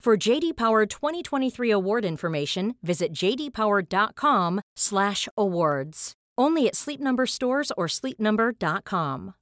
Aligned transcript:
For 0.00 0.16
JD 0.16 0.56
Power 0.56 0.86
2023 0.86 1.70
award 1.72 2.06
information, 2.06 2.76
visit 2.82 3.12
jdpower.com/awards. 3.12 6.12
Only 6.38 6.68
at 6.68 6.74
Sleep 6.74 7.00
Number 7.00 7.26
stores 7.26 7.70
or 7.76 7.86
sleepnumber.com. 7.86 9.34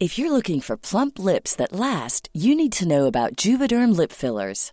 If 0.00 0.18
you're 0.18 0.32
looking 0.32 0.62
for 0.62 0.78
plump 0.78 1.18
lips 1.18 1.54
that 1.56 1.74
last, 1.74 2.30
you 2.32 2.56
need 2.56 2.72
to 2.72 2.88
know 2.88 3.04
about 3.04 3.36
Juvederm 3.36 3.94
lip 3.94 4.10
fillers. 4.10 4.72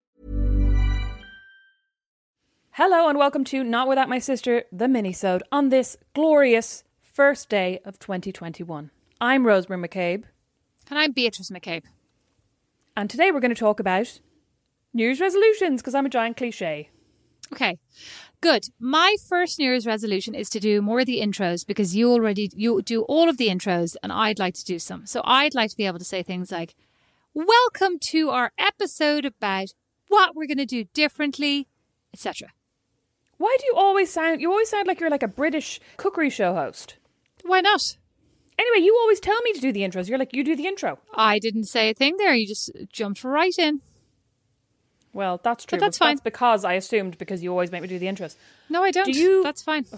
Hello 2.75 3.09
and 3.09 3.17
welcome 3.17 3.43
to 3.45 3.63
Not 3.63 3.87
Without 3.87 4.09
My 4.09 4.19
Sister, 4.19 4.63
the 4.71 4.85
minisode 4.85 5.41
on 5.51 5.69
this 5.69 5.97
glorious 6.13 6.83
first 7.01 7.49
day 7.49 7.79
of 7.83 7.99
2021. 7.99 8.91
I'm 9.19 9.45
Rosemary 9.45 9.87
McCabe, 9.87 10.23
And 10.89 10.97
I'm 10.97 11.11
Beatrice 11.11 11.49
McCabe. 11.49 11.83
and 12.95 13.09
today 13.09 13.31
we're 13.31 13.39
going 13.41 13.53
to 13.53 13.59
talk 13.59 13.79
about 13.79 14.19
New 14.93 15.03
Year's 15.03 15.19
resolutions 15.19 15.81
because 15.81 15.95
I'm 15.95 16.05
a 16.05 16.09
giant 16.09 16.37
cliche. 16.37 16.89
Okay, 17.53 17.77
good. 18.39 18.63
My 18.79 19.17
first 19.27 19.59
New 19.59 19.65
Year's 19.65 19.85
resolution 19.85 20.33
is 20.33 20.49
to 20.51 20.59
do 20.59 20.81
more 20.81 21.01
of 21.01 21.05
the 21.05 21.19
intros 21.19 21.67
because 21.67 21.95
you 21.95 22.09
already 22.11 22.49
you 22.55 22.81
do 22.81 23.01
all 23.03 23.27
of 23.27 23.37
the 23.37 23.49
intros, 23.49 23.97
and 24.01 24.11
I'd 24.13 24.39
like 24.39 24.53
to 24.55 24.63
do 24.63 24.79
some. 24.79 25.05
So 25.05 25.21
I'd 25.25 25.53
like 25.53 25.69
to 25.71 25.77
be 25.77 25.85
able 25.85 25.99
to 25.99 26.05
say 26.05 26.23
things 26.23 26.51
like, 26.51 26.75
"Welcome 27.33 27.99
to 28.11 28.29
our 28.29 28.53
episode 28.57 29.25
about 29.25 29.73
what 30.07 30.33
we're 30.33 30.47
going 30.47 30.57
to 30.59 30.65
do 30.65 30.85
differently," 30.93 31.67
etc. 32.13 32.49
Why 33.41 33.55
do 33.59 33.65
you 33.65 33.73
always 33.75 34.11
sound? 34.11 34.39
You 34.39 34.51
always 34.51 34.69
sound 34.69 34.87
like 34.87 34.99
you're 34.99 35.09
like 35.09 35.23
a 35.23 35.27
British 35.27 35.79
cookery 35.97 36.29
show 36.29 36.53
host. 36.53 36.97
Why 37.43 37.59
not? 37.61 37.97
Anyway, 38.59 38.85
you 38.85 38.95
always 39.01 39.19
tell 39.19 39.41
me 39.41 39.53
to 39.53 39.59
do 39.59 39.71
the 39.71 39.81
intros. 39.81 40.07
You're 40.07 40.19
like, 40.19 40.33
you 40.35 40.43
do 40.43 40.55
the 40.55 40.67
intro. 40.67 40.99
I 41.15 41.39
didn't 41.39 41.63
say 41.65 41.89
a 41.89 41.93
thing 41.95 42.17
there. 42.17 42.35
You 42.35 42.47
just 42.47 42.69
jumped 42.93 43.23
right 43.23 43.57
in. 43.57 43.81
Well, 45.13 45.41
that's 45.43 45.65
true. 45.65 45.79
But 45.79 45.85
that's 45.85 45.97
fine. 45.97 46.17
because 46.23 46.63
I 46.63 46.73
assumed 46.73 47.17
because 47.17 47.41
you 47.43 47.49
always 47.51 47.71
make 47.71 47.81
me 47.81 47.87
do 47.87 47.97
the 47.97 48.05
intros. 48.05 48.35
No, 48.69 48.83
I 48.83 48.91
don't. 48.91 49.11
Do 49.11 49.19
you- 49.19 49.41
That's 49.43 49.63
fine. 49.63 49.83
Do 49.83 49.97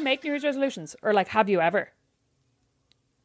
you 0.00 0.04
make 0.04 0.24
New 0.24 0.30
Year's 0.30 0.44
resolutions, 0.44 0.96
or 1.02 1.12
like, 1.12 1.28
have 1.28 1.48
you 1.48 1.60
ever? 1.60 1.90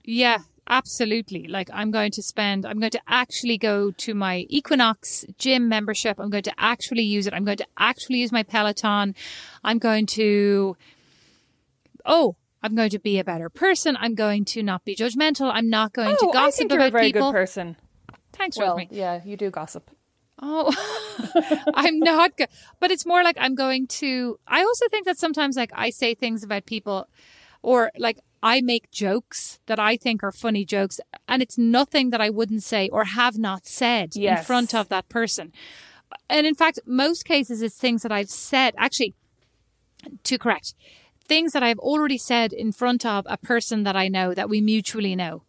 Yeah, 0.03 0.39
absolutely. 0.67 1.47
Like 1.47 1.69
I'm 1.73 1.89
going 1.91 2.11
to 2.11 2.21
spend, 2.21 2.65
I'm 2.65 2.79
going 2.79 2.91
to 2.91 3.01
actually 3.07 3.57
go 3.57 3.91
to 3.91 4.13
my 4.13 4.45
Equinox 4.49 5.25
gym 5.37 5.67
membership. 5.67 6.19
I'm 6.19 6.29
going 6.29 6.43
to 6.43 6.53
actually 6.57 7.03
use 7.03 7.25
it. 7.27 7.33
I'm 7.33 7.43
going 7.45 7.57
to 7.57 7.67
actually 7.79 8.19
use 8.19 8.31
my 8.31 8.43
Peloton. 8.43 9.15
I'm 9.63 9.79
going 9.79 10.05
to, 10.07 10.77
oh, 12.05 12.35
I'm 12.61 12.75
going 12.75 12.89
to 12.91 12.99
be 12.99 13.17
a 13.19 13.23
better 13.23 13.49
person. 13.49 13.97
I'm 13.99 14.15
going 14.15 14.45
to 14.45 14.61
not 14.63 14.85
be 14.85 14.95
judgmental. 14.95 15.51
I'm 15.53 15.69
not 15.69 15.93
going 15.93 16.15
to 16.17 16.25
oh, 16.25 16.29
I 16.29 16.33
gossip 16.33 16.57
think 16.59 16.71
you're 16.71 16.79
about 16.79 16.87
a 16.89 16.91
very 16.91 17.05
people. 17.11 17.31
good 17.31 17.37
person. 17.37 17.75
Thanks, 18.33 18.57
Well, 18.57 18.75
Rosemary. 18.77 18.89
yeah, 18.91 19.21
you 19.23 19.37
do 19.37 19.49
gossip. 19.49 19.89
Oh, 20.41 20.73
I'm 21.73 21.99
not 21.99 22.35
good. 22.37 22.49
But 22.79 22.91
it's 22.91 23.05
more 23.05 23.23
like 23.23 23.37
I'm 23.39 23.55
going 23.55 23.87
to. 23.87 24.39
I 24.47 24.61
also 24.63 24.87
think 24.89 25.05
that 25.05 25.17
sometimes, 25.17 25.55
like, 25.55 25.71
I 25.73 25.89
say 25.89 26.13
things 26.13 26.43
about 26.43 26.65
people, 26.65 27.07
or 27.61 27.91
like 27.97 28.19
I 28.43 28.61
make 28.61 28.91
jokes 28.91 29.59
that 29.65 29.79
I 29.79 29.97
think 29.97 30.23
are 30.23 30.31
funny 30.31 30.65
jokes, 30.65 30.99
and 31.27 31.41
it's 31.41 31.57
nothing 31.57 32.09
that 32.09 32.21
I 32.21 32.29
wouldn't 32.29 32.63
say 32.63 32.89
or 32.89 33.05
have 33.05 33.37
not 33.37 33.65
said 33.65 34.15
in 34.15 34.43
front 34.43 34.73
of 34.75 34.89
that 34.89 35.09
person. 35.09 35.51
And 36.29 36.45
in 36.45 36.55
fact, 36.55 36.79
most 36.85 37.25
cases, 37.25 37.61
it's 37.61 37.77
things 37.77 38.03
that 38.03 38.11
I've 38.11 38.29
said. 38.29 38.75
Actually, 38.77 39.15
to 40.23 40.37
correct, 40.37 40.75
things 41.27 41.53
that 41.53 41.63
I've 41.63 41.79
already 41.79 42.17
said 42.17 42.53
in 42.53 42.71
front 42.71 43.05
of 43.05 43.25
a 43.29 43.37
person 43.37 43.83
that 43.83 43.95
I 43.95 44.07
know 44.09 44.33
that 44.33 44.49
we 44.49 44.61
mutually 44.61 45.15
know, 45.15 45.43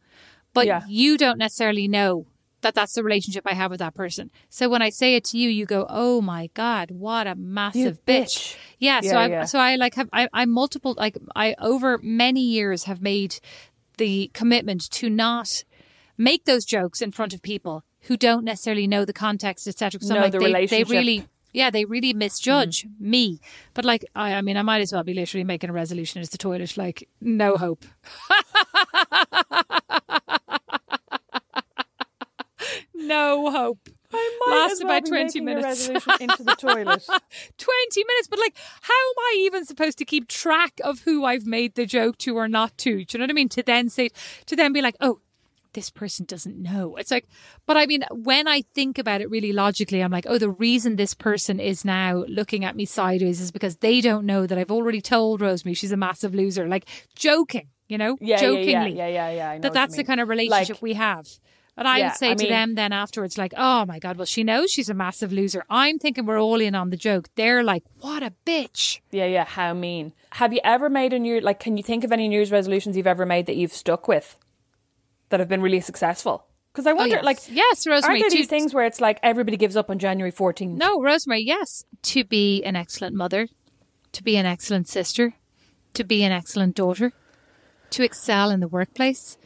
but 0.54 0.66
Yeah. 0.66 0.82
you 0.88 1.18
don't 1.18 1.38
necessarily 1.38 1.88
know 1.88 2.26
that 2.66 2.74
that's 2.74 2.94
the 2.94 3.02
relationship 3.04 3.44
I 3.46 3.54
have 3.54 3.70
with 3.70 3.80
that 3.80 3.94
person. 3.94 4.30
So 4.50 4.68
when 4.68 4.82
I 4.82 4.90
say 4.90 5.14
it 5.16 5.24
to 5.26 5.38
you, 5.38 5.48
you 5.48 5.66
go, 5.66 5.86
"Oh 5.88 6.20
my 6.20 6.50
god, 6.54 6.90
what 6.90 7.26
a 7.26 7.34
massive 7.34 8.04
bitch!" 8.06 8.56
Yeah. 8.78 9.00
so 9.00 9.16
I 9.16 9.26
yeah. 9.28 9.44
so 9.44 9.58
I 9.58 9.76
like 9.76 9.94
have 9.94 10.08
I 10.12 10.28
I 10.32 10.44
multiple 10.44 10.94
like 10.96 11.16
I 11.34 11.54
over 11.58 11.98
many 12.02 12.42
years 12.42 12.84
have 12.84 13.00
made 13.00 13.38
the 13.98 14.30
commitment 14.34 14.90
to 14.90 15.08
not 15.08 15.64
make 16.18 16.44
those 16.44 16.64
jokes 16.64 17.00
in 17.00 17.10
front 17.12 17.32
of 17.34 17.40
people 17.42 17.82
who 18.08 18.16
don't 18.16 18.44
necessarily 18.44 18.86
know 18.86 19.04
the 19.04 19.12
context, 19.12 19.66
etc. 19.66 20.00
So 20.02 20.14
Know 20.14 20.20
like 20.20 20.32
the 20.32 20.38
they, 20.38 20.44
they 20.44 20.52
relationship. 20.52 20.88
really 20.90 21.28
yeah, 21.52 21.70
they 21.70 21.84
really 21.86 22.12
misjudge 22.12 22.84
Mm. 22.84 23.00
me. 23.00 23.40
But 23.72 23.84
like, 23.86 24.04
I, 24.14 24.34
I 24.34 24.42
mean, 24.42 24.58
I 24.58 24.62
might 24.62 24.82
as 24.82 24.92
well 24.92 25.02
be 25.04 25.14
literally 25.14 25.44
making 25.44 25.70
a 25.70 25.72
resolution 25.72 26.20
as 26.20 26.28
the 26.28 26.36
toilet. 26.36 26.76
Like, 26.76 27.08
no 27.20 27.56
hope. 27.56 27.86
no 33.16 33.50
hope. 33.50 33.88
I 34.12 34.46
Last 34.48 34.80
about 34.82 35.04
20 35.04 35.40
minutes. 35.40 35.64
resolution 35.66 36.12
into 36.20 36.42
the 36.44 36.54
toilet. 36.54 37.04
20 37.58 38.04
minutes. 38.04 38.28
But 38.30 38.38
like, 38.38 38.56
how 38.82 38.94
am 38.94 39.18
I 39.18 39.42
even 39.46 39.64
supposed 39.64 39.98
to 39.98 40.04
keep 40.04 40.28
track 40.28 40.80
of 40.84 41.00
who 41.00 41.24
I've 41.24 41.44
made 41.44 41.74
the 41.74 41.86
joke 41.86 42.16
to 42.18 42.36
or 42.36 42.46
not 42.48 42.78
to? 42.78 43.04
Do 43.04 43.06
you 43.12 43.18
know 43.18 43.24
what 43.24 43.30
I 43.30 43.34
mean? 43.34 43.48
To 43.50 43.62
then 43.62 43.88
say, 43.90 44.10
to 44.46 44.54
then 44.56 44.72
be 44.72 44.80
like, 44.80 44.96
oh, 45.00 45.20
this 45.72 45.90
person 45.90 46.24
doesn't 46.24 46.56
know. 46.56 46.96
It's 46.96 47.10
like, 47.10 47.26
but 47.66 47.76
I 47.76 47.84
mean, 47.86 48.04
when 48.10 48.46
I 48.48 48.62
think 48.74 48.96
about 48.96 49.20
it 49.20 49.28
really 49.28 49.52
logically, 49.52 50.00
I'm 50.02 50.12
like, 50.12 50.24
oh, 50.28 50.38
the 50.38 50.48
reason 50.50 50.96
this 50.96 51.12
person 51.12 51.58
is 51.60 51.84
now 51.84 52.24
looking 52.28 52.64
at 52.64 52.76
me 52.76 52.84
sideways 52.86 53.40
is 53.40 53.50
because 53.52 53.76
they 53.78 54.00
don't 54.00 54.24
know 54.24 54.46
that 54.46 54.56
I've 54.56 54.70
already 54.70 55.00
told 55.02 55.40
Rosemary 55.42 55.74
she's 55.74 55.92
a 55.92 55.96
massive 55.96 56.34
loser. 56.34 56.66
Like 56.68 56.86
joking, 57.16 57.68
you 57.88 57.98
know, 57.98 58.16
Yeah, 58.20 58.36
yeah, 58.36 58.40
jokingly. 58.40 58.96
yeah, 58.96 59.08
yeah, 59.08 59.08
yeah, 59.08 59.30
yeah. 59.32 59.52
Know 59.54 59.60
that 59.62 59.72
that's 59.74 59.96
the 59.96 60.04
kind 60.04 60.20
of 60.20 60.28
relationship 60.28 60.76
Like- 60.76 60.82
we 60.82 60.94
have. 60.94 61.26
And 61.78 61.86
I 61.86 61.98
Yeah, 61.98 62.08
would 62.08 62.16
say 62.16 62.30
I 62.30 62.34
to 62.34 62.44
mean- 62.44 62.50
them 62.52 62.74
then 62.74 62.92
afterwards, 62.92 63.36
like, 63.36 63.52
oh 63.56 63.84
my 63.84 63.98
God, 63.98 64.16
well, 64.16 64.24
she 64.24 64.42
knows 64.42 64.70
she's 64.70 64.88
a 64.88 64.94
massive 64.94 65.30
loser. 65.32 65.64
I'm 65.68 65.98
thinking 65.98 66.24
we're 66.24 66.40
all 66.40 66.60
in 66.60 66.74
on 66.74 66.88
the 66.90 66.96
joke. 66.96 67.28
They're 67.34 67.62
like, 67.62 67.82
what 68.00 68.22
a 68.22 68.32
bitch. 68.46 69.00
Yeah, 69.10 69.26
yeah. 69.26 69.44
How 69.44 69.74
mean. 69.74 70.14
Have 70.32 70.52
you 70.54 70.60
ever 70.64 70.88
made 70.88 71.12
a 71.12 71.18
new 71.18 71.40
like? 71.40 71.60
Can 71.60 71.76
you 71.76 71.82
think 71.82 72.02
of 72.04 72.12
any 72.12 72.28
New 72.28 72.34
Year's 72.36 72.50
resolutions 72.50 72.96
you've 72.96 73.06
ever 73.06 73.26
made 73.26 73.46
that 73.46 73.56
you've 73.56 73.72
stuck 73.74 74.08
with 74.08 74.36
that 75.28 75.40
have 75.40 75.48
been 75.48 75.60
really 75.60 75.80
successful? 75.80 76.46
Because 76.72 76.86
I 76.86 76.92
oh, 76.92 76.96
wonder, 76.96 77.16
yes. 77.16 77.24
like, 77.24 77.38
Yes, 77.48 77.86
Rosemary, 77.86 78.20
Aren't 78.20 78.30
there 78.32 78.38
these 78.38 78.48
things 78.48 78.74
where 78.74 78.84
it's 78.84 79.00
like 79.00 79.18
everybody 79.22 79.56
gives 79.56 79.76
up 79.76 79.88
on 79.88 79.98
January 79.98 80.30
14th? 80.30 80.76
No, 80.76 81.02
Rosemary, 81.02 81.42
yes. 81.42 81.84
To 82.02 82.22
be 82.22 82.62
an 82.64 82.76
excellent 82.76 83.16
mother, 83.16 83.48
to 84.12 84.22
be 84.22 84.36
an 84.36 84.44
excellent 84.44 84.86
sister, 84.86 85.34
to 85.94 86.04
be 86.04 86.22
an 86.22 86.32
excellent 86.32 86.76
daughter, 86.76 87.12
to 87.90 88.02
excel 88.02 88.50
in 88.50 88.60
the 88.60 88.68
workplace, 88.68 89.38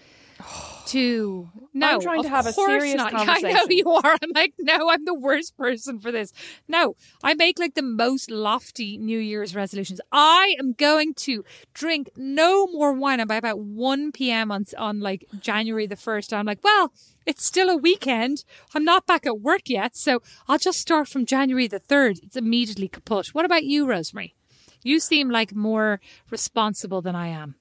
to. 0.90 1.50
No, 1.72 1.94
I'm 1.94 2.00
trying 2.00 2.22
to 2.22 2.28
have 2.28 2.46
a 2.46 2.52
serious 2.52 2.96
not. 2.96 3.12
I 3.16 3.40
know 3.40 3.66
you 3.68 3.90
are. 3.90 4.16
I'm 4.22 4.30
like, 4.34 4.54
no, 4.58 4.90
I'm 4.90 5.04
the 5.04 5.14
worst 5.14 5.56
person 5.56 5.98
for 5.98 6.10
this. 6.10 6.32
No, 6.68 6.96
I 7.22 7.34
make 7.34 7.58
like 7.58 7.74
the 7.74 7.82
most 7.82 8.30
lofty 8.30 8.98
New 8.98 9.18
Year's 9.18 9.54
resolutions. 9.54 10.00
I 10.12 10.56
am 10.58 10.72
going 10.72 11.14
to 11.14 11.44
drink 11.74 12.10
no 12.16 12.66
more 12.66 12.92
wine. 12.92 13.20
And 13.20 13.28
by 13.28 13.36
about 13.36 13.60
1 13.60 14.12
p.m. 14.12 14.50
on, 14.50 14.64
on 14.78 15.00
like 15.00 15.24
January 15.40 15.86
the 15.86 15.96
1st, 15.96 16.32
I'm 16.32 16.46
like, 16.46 16.62
well, 16.64 16.92
it's 17.26 17.44
still 17.44 17.68
a 17.68 17.76
weekend. 17.76 18.44
I'm 18.74 18.84
not 18.84 19.06
back 19.06 19.26
at 19.26 19.40
work 19.40 19.68
yet. 19.68 19.96
So 19.96 20.22
I'll 20.48 20.58
just 20.58 20.80
start 20.80 21.08
from 21.08 21.26
January 21.26 21.68
the 21.68 21.80
3rd. 21.80 22.22
It's 22.22 22.36
immediately 22.36 22.88
kaput. 22.88 23.28
What 23.28 23.44
about 23.44 23.64
you, 23.64 23.86
Rosemary? 23.86 24.34
You 24.82 24.98
seem 24.98 25.30
like 25.30 25.54
more 25.54 26.00
responsible 26.30 27.02
than 27.02 27.14
I 27.14 27.28
am. 27.28 27.56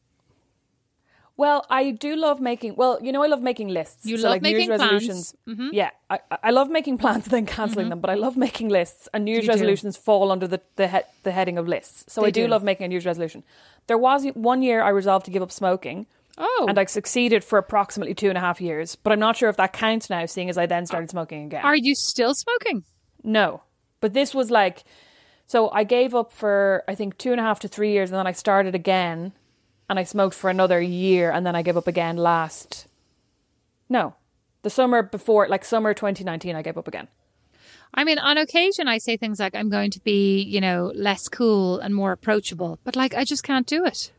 Well, 1.43 1.65
I 1.69 1.91
do 1.91 2.11
love 2.15 2.41
making. 2.41 2.75
Well, 2.75 2.99
you 3.01 3.11
know, 3.13 3.23
I 3.23 3.27
love 3.27 3.41
making 3.41 3.69
lists. 3.69 4.05
You 4.05 4.17
So, 4.17 4.23
love 4.23 4.31
like, 4.35 4.41
New 4.41 4.49
Year's 4.49 4.67
making 4.67 4.77
plans. 4.77 4.91
resolutions. 4.91 5.35
Mhm. 5.47 5.69
Yeah, 5.71 5.91
I, 6.09 6.19
I 6.43 6.51
love 6.51 6.69
making 6.69 6.97
plans 6.97 7.23
and 7.27 7.31
then 7.37 7.45
canceling 7.45 7.87
them. 7.89 7.99
But 8.01 8.09
I 8.09 8.15
love 8.25 8.35
making 8.47 8.67
lists, 8.69 9.07
and 9.13 9.23
New 9.25 9.31
Year's 9.31 9.45
You 9.45 9.51
do. 9.53 9.57
resolutions 9.57 9.95
fall 9.97 10.31
under 10.31 10.47
the 10.47 10.59
the, 10.75 10.87
he- 10.89 11.09
the 11.23 11.31
heading 11.31 11.57
of 11.57 11.65
lists. 11.67 12.11
So 12.13 12.21
They 12.21 12.27
I 12.27 12.31
do, 12.31 12.43
do. 12.43 12.47
love 12.49 12.63
making 12.63 12.85
a 12.85 12.87
New 12.89 12.95
Year's 12.95 13.05
resolution. 13.05 13.43
There 13.87 13.97
was 13.97 14.25
one 14.35 14.61
year 14.61 14.81
I 14.83 14.89
resolved 14.89 15.25
to 15.25 15.31
give 15.31 15.41
up 15.41 15.51
smoking. 15.51 16.05
Oh. 16.37 16.65
And 16.69 16.77
I 16.79 16.85
succeeded 16.85 17.43
for 17.43 17.57
approximately 17.59 18.13
two 18.13 18.29
and 18.29 18.37
a 18.37 18.41
half 18.41 18.59
years. 18.61 18.95
But 18.95 19.11
I'm 19.13 19.19
not 19.19 19.35
sure 19.35 19.49
if 19.49 19.57
that 19.57 19.73
counts 19.73 20.09
now, 20.09 20.25
seeing 20.25 20.49
as 20.49 20.57
I 20.57 20.65
then 20.67 20.85
started 20.85 21.09
smoking 21.09 21.45
again. 21.45 21.63
Are 21.65 21.75
you 21.75 21.95
still 21.95 22.33
smoking? 22.33 22.83
No. 23.23 23.61
But 24.01 24.13
this 24.13 24.33
was 24.35 24.49
like, 24.49 24.83
so 25.47 25.69
I 25.71 25.83
gave 25.83 26.13
up 26.15 26.31
for, 26.31 26.83
I 26.87 26.95
think, 26.95 27.17
two 27.17 27.31
and 27.31 27.39
a 27.41 27.43
half 27.43 27.59
to 27.61 27.67
three 27.67 27.91
years, 27.91 28.09
and 28.11 28.17
then 28.19 28.27
I 28.27 28.31
started 28.31 28.73
again, 28.75 29.33
and 29.89 29.97
I 29.97 30.03
smoked 30.03 30.35
for 30.35 30.49
another 30.49 30.79
year, 30.79 31.31
and 31.31 31.45
then 31.45 31.55
I 31.55 31.63
gave 31.63 31.75
up 31.75 31.87
again 31.87 32.15
last. 32.15 32.87
No. 33.89 34.13
The 34.61 34.69
summer 34.69 35.01
before, 35.01 35.47
like 35.47 35.65
summer 35.65 35.93
2019, 35.93 36.55
I 36.55 36.61
gave 36.61 36.77
up 36.77 36.87
again. 36.87 37.07
I 37.93 38.03
mean, 38.03 38.19
on 38.19 38.37
occasion, 38.37 38.87
I 38.87 38.99
say 38.99 39.17
things 39.17 39.39
like, 39.39 39.55
I'm 39.55 39.69
going 39.69 39.89
to 39.91 39.99
be, 40.01 40.41
you 40.41 40.61
know, 40.61 40.91
less 40.95 41.27
cool 41.27 41.79
and 41.79 41.95
more 41.95 42.11
approachable, 42.11 42.77
but 42.83 42.95
like, 42.95 43.15
I 43.15 43.23
just 43.23 43.43
can't 43.43 43.65
do 43.65 43.83
it. 43.83 44.11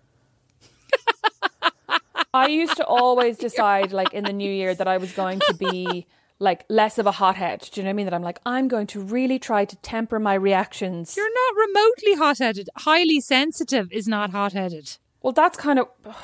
I 2.35 2.49
used 2.49 2.77
to 2.77 2.85
always 2.85 3.39
decide, 3.47 3.93
like 3.93 4.13
in 4.13 4.25
the 4.25 4.33
new 4.33 4.51
year, 4.51 4.75
that 4.75 4.89
I 4.89 4.97
was 4.97 5.13
going 5.13 5.41
to 5.41 5.55
be 5.55 6.07
like 6.41 6.65
less 6.69 6.99
of 6.99 7.07
a 7.07 7.13
hothead. 7.13 7.69
Do 7.71 7.81
you 7.81 7.85
know 7.85 7.89
what 7.89 7.91
I 7.91 7.95
mean? 7.95 8.07
That 8.07 8.15
I'm 8.15 8.23
like, 8.23 8.41
I'm 8.45 8.67
going 8.67 8.87
to 8.89 9.01
really 9.01 9.39
try 9.39 9.65
to 9.65 9.77
temper 9.77 10.19
my 10.19 10.35
reactions. 10.35 11.17
You're 11.17 11.27
not 11.33 11.69
remotely 11.69 12.15
hot 12.15 12.39
headed. 12.39 12.71
Highly 12.77 13.21
sensitive 13.21 13.93
is 13.93 14.09
not 14.09 14.31
hot 14.31 14.53
headed. 14.53 14.97
Well, 15.23 15.33
that's 15.33 15.57
kind 15.57 15.79
of. 15.79 15.89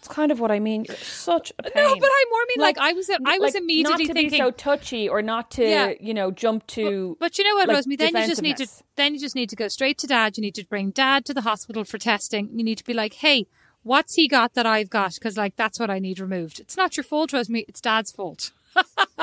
It's 0.00 0.06
kind 0.14 0.30
of 0.30 0.38
what 0.38 0.52
I 0.52 0.60
mean. 0.60 0.84
You're 0.84 0.96
such 0.96 1.52
a 1.58 1.62
pain. 1.64 1.72
No, 1.74 1.96
but 1.96 2.08
I 2.08 2.24
more 2.30 2.40
mean 2.48 2.60
like, 2.60 2.78
I 2.78 2.92
was 2.92 3.10
I 3.10 3.38
was 3.38 3.54
like, 3.54 3.62
immediately 3.62 4.04
not 4.04 4.06
to 4.06 4.12
thinking 4.14 4.30
be 4.30 4.36
so 4.38 4.50
touchy 4.52 5.08
or 5.08 5.22
not 5.22 5.50
to 5.52 5.68
Yeah. 5.68 5.92
you 5.98 6.14
know 6.14 6.30
jump 6.30 6.66
to. 6.68 7.16
But 7.18 7.36
you 7.36 7.42
know 7.42 7.56
what, 7.56 7.66
like, 7.66 7.76
Rosemary? 7.78 7.96
Then 7.96 8.14
you 8.14 8.26
just 8.28 8.40
need 8.40 8.58
to 8.58 8.68
then 8.94 9.14
you 9.14 9.20
just 9.20 9.34
need 9.34 9.50
to 9.50 9.56
go 9.56 9.66
straight 9.66 9.98
to 9.98 10.06
dad. 10.06 10.38
You 10.38 10.42
need 10.42 10.54
to 10.54 10.64
bring 10.64 10.90
dad 10.90 11.24
to 11.26 11.34
the 11.34 11.40
hospital 11.40 11.82
for 11.82 11.98
testing. 11.98 12.48
You 12.56 12.62
need 12.64 12.78
to 12.78 12.84
be 12.84 12.94
like, 12.94 13.14
hey, 13.14 13.48
what's 13.82 14.14
he 14.14 14.28
got 14.28 14.54
that 14.54 14.66
I've 14.66 14.88
got? 14.88 15.14
Because 15.14 15.36
like 15.36 15.56
that's 15.56 15.80
what 15.80 15.90
I 15.90 15.98
need 15.98 16.20
removed. 16.20 16.60
It's 16.60 16.76
not 16.76 16.96
your 16.96 17.04
fault, 17.04 17.32
Rosemary. 17.32 17.64
It's 17.66 17.80
dad's 17.80 18.12
fault. 18.12 18.52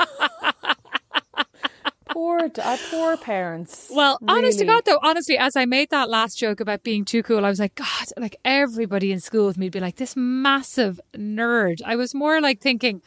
poor, 2.16 2.50
uh, 2.62 2.78
poor 2.90 3.18
parents. 3.18 3.90
Well, 3.92 4.18
honest 4.26 4.58
to 4.60 4.64
God, 4.64 4.84
though, 4.86 4.98
honestly, 5.02 5.36
as 5.36 5.54
I 5.54 5.66
made 5.66 5.90
that 5.90 6.08
last 6.08 6.38
joke 6.38 6.60
about 6.60 6.82
being 6.82 7.04
too 7.04 7.22
cool, 7.22 7.44
I 7.44 7.50
was 7.50 7.60
like, 7.60 7.74
God, 7.74 8.06
like 8.16 8.36
everybody 8.42 9.12
in 9.12 9.20
school 9.20 9.44
with 9.44 9.58
me 9.58 9.66
would 9.66 9.74
be 9.74 9.80
like 9.80 9.96
this 9.96 10.16
massive 10.16 10.98
nerd. 11.14 11.82
I 11.84 11.94
was 11.96 12.14
more 12.14 12.40
like 12.40 12.62
thinking, 12.62 13.02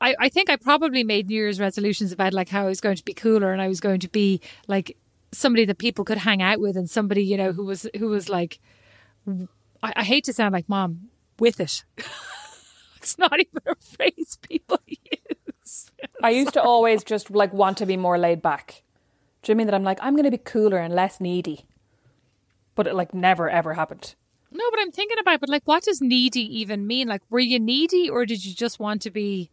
I, 0.00 0.14
I 0.18 0.28
think 0.30 0.48
I 0.48 0.56
probably 0.56 1.04
made 1.04 1.28
New 1.28 1.34
Year's 1.34 1.60
resolutions 1.60 2.10
about 2.10 2.32
like 2.32 2.48
how 2.48 2.62
I 2.62 2.68
was 2.68 2.80
going 2.80 2.96
to 2.96 3.04
be 3.04 3.12
cooler 3.12 3.52
and 3.52 3.60
I 3.60 3.68
was 3.68 3.78
going 3.78 4.00
to 4.00 4.08
be 4.08 4.40
like 4.68 4.96
somebody 5.30 5.66
that 5.66 5.76
people 5.76 6.06
could 6.06 6.16
hang 6.16 6.40
out 6.40 6.60
with 6.60 6.78
and 6.78 6.88
somebody 6.88 7.22
you 7.22 7.36
know 7.36 7.52
who 7.52 7.66
was 7.66 7.86
who 7.98 8.08
was 8.08 8.30
like 8.30 8.58
I, 9.82 9.92
I 9.96 10.04
hate 10.04 10.24
to 10.24 10.32
sound 10.32 10.54
like 10.54 10.66
mom 10.66 11.10
with 11.38 11.60
it. 11.60 11.84
it's 12.96 13.18
not 13.18 13.38
even 13.38 13.62
a 13.66 13.74
phrase 13.74 14.38
people 14.40 14.80
use. 14.86 15.27
I 16.22 16.30
used 16.30 16.52
to 16.54 16.62
always 16.62 17.04
just 17.04 17.30
like 17.30 17.52
want 17.52 17.78
to 17.78 17.86
be 17.86 17.96
more 17.96 18.18
laid 18.18 18.42
back. 18.42 18.82
Do 19.42 19.52
you 19.52 19.56
mean 19.56 19.66
that 19.66 19.74
I'm 19.74 19.84
like 19.84 19.98
I'm 20.02 20.14
going 20.14 20.24
to 20.24 20.30
be 20.30 20.38
cooler 20.38 20.78
and 20.78 20.94
less 20.94 21.20
needy? 21.20 21.64
But 22.74 22.86
it 22.86 22.94
like 22.94 23.12
never 23.14 23.48
ever 23.50 23.74
happened. 23.74 24.14
No, 24.50 24.64
but 24.70 24.80
I'm 24.80 24.90
thinking 24.92 25.18
about, 25.20 25.40
but 25.40 25.50
like, 25.50 25.62
what 25.66 25.82
does 25.82 26.00
needy 26.00 26.40
even 26.60 26.86
mean? 26.86 27.06
Like, 27.06 27.20
were 27.28 27.38
you 27.38 27.58
needy 27.60 28.08
or 28.08 28.24
did 28.24 28.44
you 28.46 28.54
just 28.54 28.80
want 28.80 29.02
to 29.02 29.10
be 29.10 29.50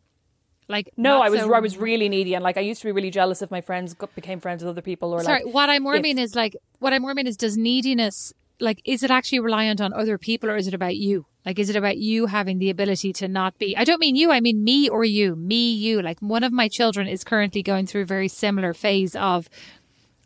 like? 0.70 0.90
No, 0.96 1.22
I 1.22 1.30
was 1.30 1.42
so- 1.42 1.54
I 1.54 1.60
was 1.60 1.78
really 1.78 2.08
needy 2.08 2.34
and 2.34 2.44
like 2.44 2.58
I 2.58 2.62
used 2.62 2.82
to 2.82 2.88
be 2.88 2.92
really 2.94 3.12
jealous 3.12 3.42
if 3.42 3.52
my 3.52 3.62
friends 3.62 3.94
got, 3.94 4.14
became 4.16 4.40
friends 4.40 4.64
with 4.64 4.70
other 4.70 4.82
people 4.82 5.12
or 5.14 5.22
Sorry, 5.22 5.44
like 5.44 5.54
what 5.54 5.70
I 5.70 5.80
more 5.80 5.96
if- 5.96 6.02
mean 6.02 6.18
is 6.18 6.34
like, 6.36 6.56
what 6.80 6.94
I 6.94 7.00
more 7.00 7.14
mean 7.14 7.28
is, 7.28 7.36
does 7.38 7.58
neediness 7.58 8.34
like 8.60 8.82
is 8.86 9.04
it 9.04 9.12
actually 9.12 9.40
reliant 9.40 9.82
on 9.82 9.94
other 9.94 10.18
people 10.18 10.50
or 10.50 10.56
is 10.56 10.68
it 10.68 10.74
about 10.74 10.96
you? 10.96 11.26
Like, 11.46 11.60
is 11.60 11.70
it 11.70 11.76
about 11.76 11.98
you 11.98 12.26
having 12.26 12.58
the 12.58 12.72
ability 12.72 13.14
to 13.14 13.28
not 13.28 13.60
be? 13.60 13.78
I 13.78 13.84
don't 13.84 14.00
mean 14.00 14.16
you. 14.16 14.32
I 14.32 14.40
mean 14.40 14.64
me 14.64 14.90
or 14.90 15.06
you. 15.06 15.36
Me, 15.36 15.72
you. 15.72 16.02
Like, 16.02 16.20
one 16.20 16.44
of 16.44 16.52
my 16.52 16.68
children 16.68 17.08
is 17.08 17.24
currently 17.24 17.62
going 17.62 17.86
through 17.86 18.02
a 18.02 18.06
very 18.06 18.28
similar 18.28 18.74
phase 18.74 19.16
of 19.16 19.48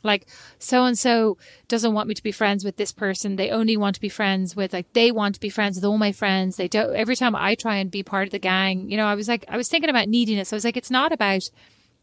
like 0.01 0.27
so 0.59 0.86
and 0.86 0.98
so 0.98 1.38
doesn't 1.67 1.93
want 1.93 2.07
me 2.07 2.13
to 2.13 2.24
be 2.24 2.31
friends 2.31 2.63
with 2.63 2.77
this 2.77 2.93
person 2.93 3.36
they 3.36 3.50
only 3.50 3.75
want 3.75 3.95
to 3.95 4.00
be 4.00 4.07
friends 4.07 4.55
with 4.55 4.71
like 4.71 4.91
they 4.93 5.12
want 5.12 5.36
to 5.36 5.41
be 5.41 5.50
friends 5.50 5.75
with 5.75 5.83
all 5.83 5.98
my 5.98 6.13
friends 6.13 6.55
they 6.55 6.69
don't 6.69 6.95
every 6.95 7.17
time 7.17 7.36
i 7.36 7.53
try 7.53 7.75
and 7.75 7.91
be 7.91 8.01
part 8.01 8.25
of 8.25 8.31
the 8.31 8.39
gang 8.39 8.89
you 8.89 8.95
know 8.95 9.05
i 9.05 9.13
was 9.13 9.27
like 9.27 9.43
i 9.50 9.57
was 9.57 9.67
thinking 9.67 9.89
about 9.89 10.07
neediness 10.07 10.53
i 10.53 10.55
was 10.55 10.63
like 10.63 10.77
it's 10.77 10.89
not 10.89 11.12
about 11.12 11.50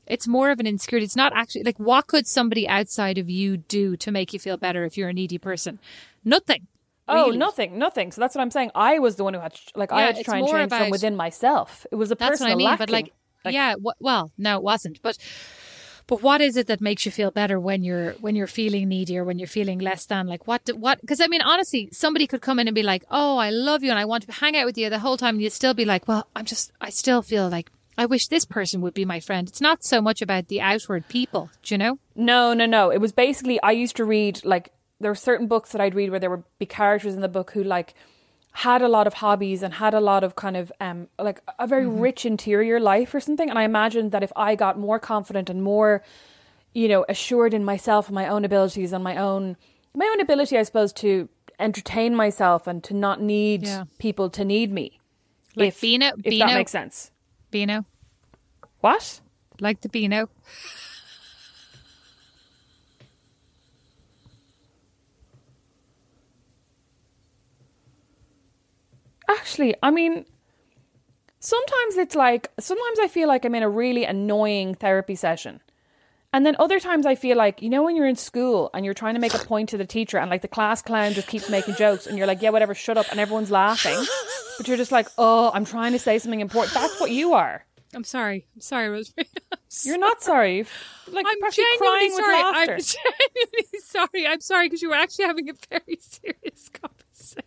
it's 0.06 0.28
more 0.28 0.50
of 0.50 0.61
an 0.61 0.66
insecurity 0.66 1.06
it's 1.06 1.16
not 1.16 1.33
actually 1.35 1.62
like 1.62 1.78
what 1.78 2.06
could 2.06 2.26
somebody 2.26 2.68
outside 2.68 3.16
of 3.16 3.30
you 3.30 3.56
do 3.56 3.97
to 3.97 4.11
make 4.11 4.35
you 4.35 4.38
feel 4.38 4.59
better 4.59 4.85
if 4.85 4.99
you're 4.99 5.09
a 5.09 5.14
needy 5.14 5.38
person 5.38 5.78
nothing 6.26 6.66
Oh, 7.09 7.26
really. 7.26 7.38
nothing, 7.38 7.78
nothing. 7.78 8.11
So 8.11 8.21
that's 8.21 8.35
what 8.35 8.42
I'm 8.42 8.50
saying. 8.50 8.73
I 8.75 8.99
was 8.99 9.14
the 9.14 9.23
one 9.23 9.33
who 9.33 9.38
had 9.40 9.54
to, 9.54 9.61
like 9.76 9.92
I 9.92 10.00
had 10.02 10.16
to 10.16 10.25
try 10.25 10.38
and 10.38 10.49
change 10.49 10.71
from 10.73 10.90
within 10.90 11.14
myself. 11.14 11.87
It 11.92 11.95
was 11.95 12.11
a 12.11 12.16
personal 12.16 12.52
I 12.52 12.56
mean. 12.56 12.64
lacking. 12.66 12.78
But 12.87 12.90
like, 12.90 13.12
yeah, 13.49 13.73
w- 13.75 13.92
well, 14.00 14.33
no, 14.37 14.56
it 14.56 14.62
wasn't. 14.64 15.00
But 15.02 15.16
but 16.09 16.23
what 16.23 16.40
is 16.40 16.56
it 16.56 16.66
that 16.68 16.80
makes 16.80 17.04
you 17.06 17.12
feel 17.12 17.30
better 17.30 17.59
when 17.61 17.85
you're 17.85 18.12
when 18.14 18.35
you're 18.35 18.49
feeling 18.49 18.88
needy 18.88 19.16
or 19.18 19.25
when 19.25 19.38
you're 19.38 19.47
feeling 19.47 19.78
less 19.78 20.04
than? 20.06 20.26
Like 20.26 20.49
what 20.49 20.64
do- 20.64 20.75
what? 20.76 21.00
Because 21.00 21.21
I 21.21 21.28
mean, 21.28 21.42
honestly, 21.42 21.88
somebody 21.92 22.26
could 22.26 22.40
come 22.42 22.59
in 22.59 22.66
and 22.66 22.75
be 22.75 22.83
like, 22.83 23.04
"Oh, 23.09 23.37
I 23.38 23.50
love 23.50 23.85
you 23.85 23.90
and 23.90 23.99
I 24.00 24.04
want 24.04 24.25
to 24.26 24.33
hang 24.33 24.56
out 24.56 24.66
with 24.66 24.76
you 24.78 24.90
the 24.90 24.99
whole 24.99 25.16
time," 25.16 25.37
and 25.37 25.42
you'd 25.42 25.52
still 25.52 25.75
be 25.75 25.85
like, 25.85 26.09
"Well, 26.09 26.26
I'm 26.35 26.45
just, 26.45 26.73
I 26.80 26.90
still 26.90 27.23
feel 27.23 27.49
like." 27.49 27.71
I 27.99 28.04
wish 28.04 28.26
this 28.28 28.45
person 28.45 28.83
would 28.83 28.92
be 28.92 29.06
my 29.06 29.21
friend. 29.21 29.49
It's 29.49 29.61
not 29.62 29.83
so 29.83 30.02
much 30.02 30.21
about 30.21 30.49
the 30.49 30.61
outward 30.61 31.09
people, 31.09 31.49
do 31.62 31.73
you 31.73 31.78
know? 31.78 31.99
No, 32.14 32.52
no, 32.52 32.66
no. 32.66 32.90
It 32.90 33.00
was 33.00 33.12
basically 33.12 33.59
I 33.62 33.71
used 33.71 33.97
to 33.97 34.04
read 34.04 34.45
like 34.45 34.71
there 35.00 35.11
were 35.11 35.15
certain 35.17 35.47
books 35.47 35.73
that 35.73 35.81
I'd 35.81 35.95
read 35.95 36.11
where 36.11 36.19
there 36.21 36.31
would 36.31 36.45
be 36.59 36.67
characters 36.67 37.15
in 37.15 37.21
the 37.21 37.29
book 37.29 37.50
who 37.53 37.62
like 37.62 37.95
had 38.53 38.81
a 38.81 38.88
lot 38.88 39.07
of 39.07 39.15
hobbies 39.15 39.62
and 39.62 39.75
had 39.75 39.93
a 39.93 40.00
lot 40.00 40.25
of 40.25 40.35
kind 40.37 40.57
of 40.57 40.73
um 40.81 41.09
like 41.19 41.41
a 41.59 41.67
very 41.67 41.87
rich 41.87 42.25
interior 42.25 42.81
life 42.81 43.15
or 43.15 43.21
something. 43.21 43.50
And 43.50 43.59
I 43.59 43.65
imagined 43.65 44.12
that 44.12 44.23
if 44.23 44.33
I 44.35 44.55
got 44.55 44.79
more 44.79 44.99
confident 44.99 45.50
and 45.50 45.62
more, 45.62 46.03
you 46.73 46.88
know, 46.88 47.05
assured 47.09 47.53
in 47.53 47.65
myself 47.65 48.09
and 48.09 48.15
my 48.15 48.26
own 48.29 48.45
abilities 48.45 48.93
and 48.93 49.05
my 49.05 49.17
own 49.17 49.57
my 49.95 50.07
own 50.07 50.21
ability, 50.21 50.57
I 50.59 50.62
suppose, 50.62 50.93
to 50.95 51.29
entertain 51.59 52.15
myself 52.15 52.67
and 52.67 52.83
to 52.85 52.95
not 52.95 53.21
need 53.21 53.62
Yeah. 53.65 53.85
people 53.99 54.29
to 54.31 54.45
need 54.45 54.73
me. 54.73 55.00
Like 55.55 55.69
if, 55.69 55.81
Beano, 55.81 56.09
if 56.23 56.31
Beano, 56.31 56.47
that 56.53 56.55
makes 56.59 56.71
sense. 56.73 57.11
Beano, 57.50 57.85
What? 58.81 59.21
like 59.61 59.81
the 59.81 59.88
Beano. 59.88 60.29
Actually, 69.28 69.75
I 69.83 69.90
mean, 69.90 70.25
sometimes 71.40 71.97
it's 71.97 72.14
like, 72.14 72.50
sometimes 72.59 72.99
I 72.99 73.09
feel 73.09 73.28
like 73.28 73.45
I'm 73.45 73.54
in 73.54 73.62
a 73.62 73.68
really 73.68 74.04
annoying 74.04 74.75
therapy 74.75 75.14
session. 75.14 75.61
And 76.33 76.45
then 76.45 76.56
other 76.59 76.80
times 76.80 77.06
I 77.06 77.14
feel 77.14 77.37
like, 77.37 77.62
you 77.62 77.71
know, 77.71 77.83
when 77.83 77.97
you're 77.97 78.06
in 78.06 78.16
school 78.16 78.71
and 78.75 78.85
you're 78.85 78.95
trying 78.95 79.14
to 79.14 79.21
make 79.21 79.33
a 79.33 79.38
point 79.38 79.71
to 79.71 79.78
the 79.78 79.87
teacher 79.87 80.18
and 80.18 80.28
like 80.30 80.42
the 80.42 80.49
class 80.49 80.83
clown 80.83 81.14
just 81.14 81.28
keeps 81.28 81.49
making 81.49 81.76
jokes 81.76 82.06
and 82.06 82.18
you're 82.18 82.26
like, 82.26 82.42
yeah, 82.42 82.50
whatever, 82.50 82.75
shut 82.75 82.99
up. 82.99 83.06
And 83.11 83.18
everyone's 83.18 83.50
laughing. 83.50 84.04
But 84.59 84.68
you're 84.68 84.76
just 84.76 84.92
like, 84.92 85.09
oh, 85.16 85.50
I'm 85.54 85.64
trying 85.64 85.92
to 85.92 85.99
say 85.99 86.18
something 86.18 86.40
important. 86.40 86.75
That's 86.75 87.00
what 87.00 87.11
you 87.11 87.33
are. 87.33 87.64
I'm 87.95 88.04
sorry. 88.04 88.47
I'm 88.54 88.61
sorry, 88.61 88.88
Rosemary. 88.88 89.28
I'm 89.52 89.59
You're 89.85 89.99
not 89.99 90.23
sorry. 90.23 90.66
Like, 91.11 91.25
I'm 91.26 91.50
genuinely 91.50 91.78
crying 91.78 92.11
sorry. 92.11 92.37
with 92.37 92.45
laughter. 92.45 92.73
I'm 92.73 92.80
genuinely 93.47 93.80
sorry. 93.83 94.26
I'm 94.26 94.40
sorry 94.40 94.66
because 94.66 94.83
you 94.83 94.90
were 94.90 94.97
actually 94.97 95.25
having 95.25 95.49
a 95.49 95.54
very 95.71 95.99
serious 96.00 96.68
conversation. 96.68 97.46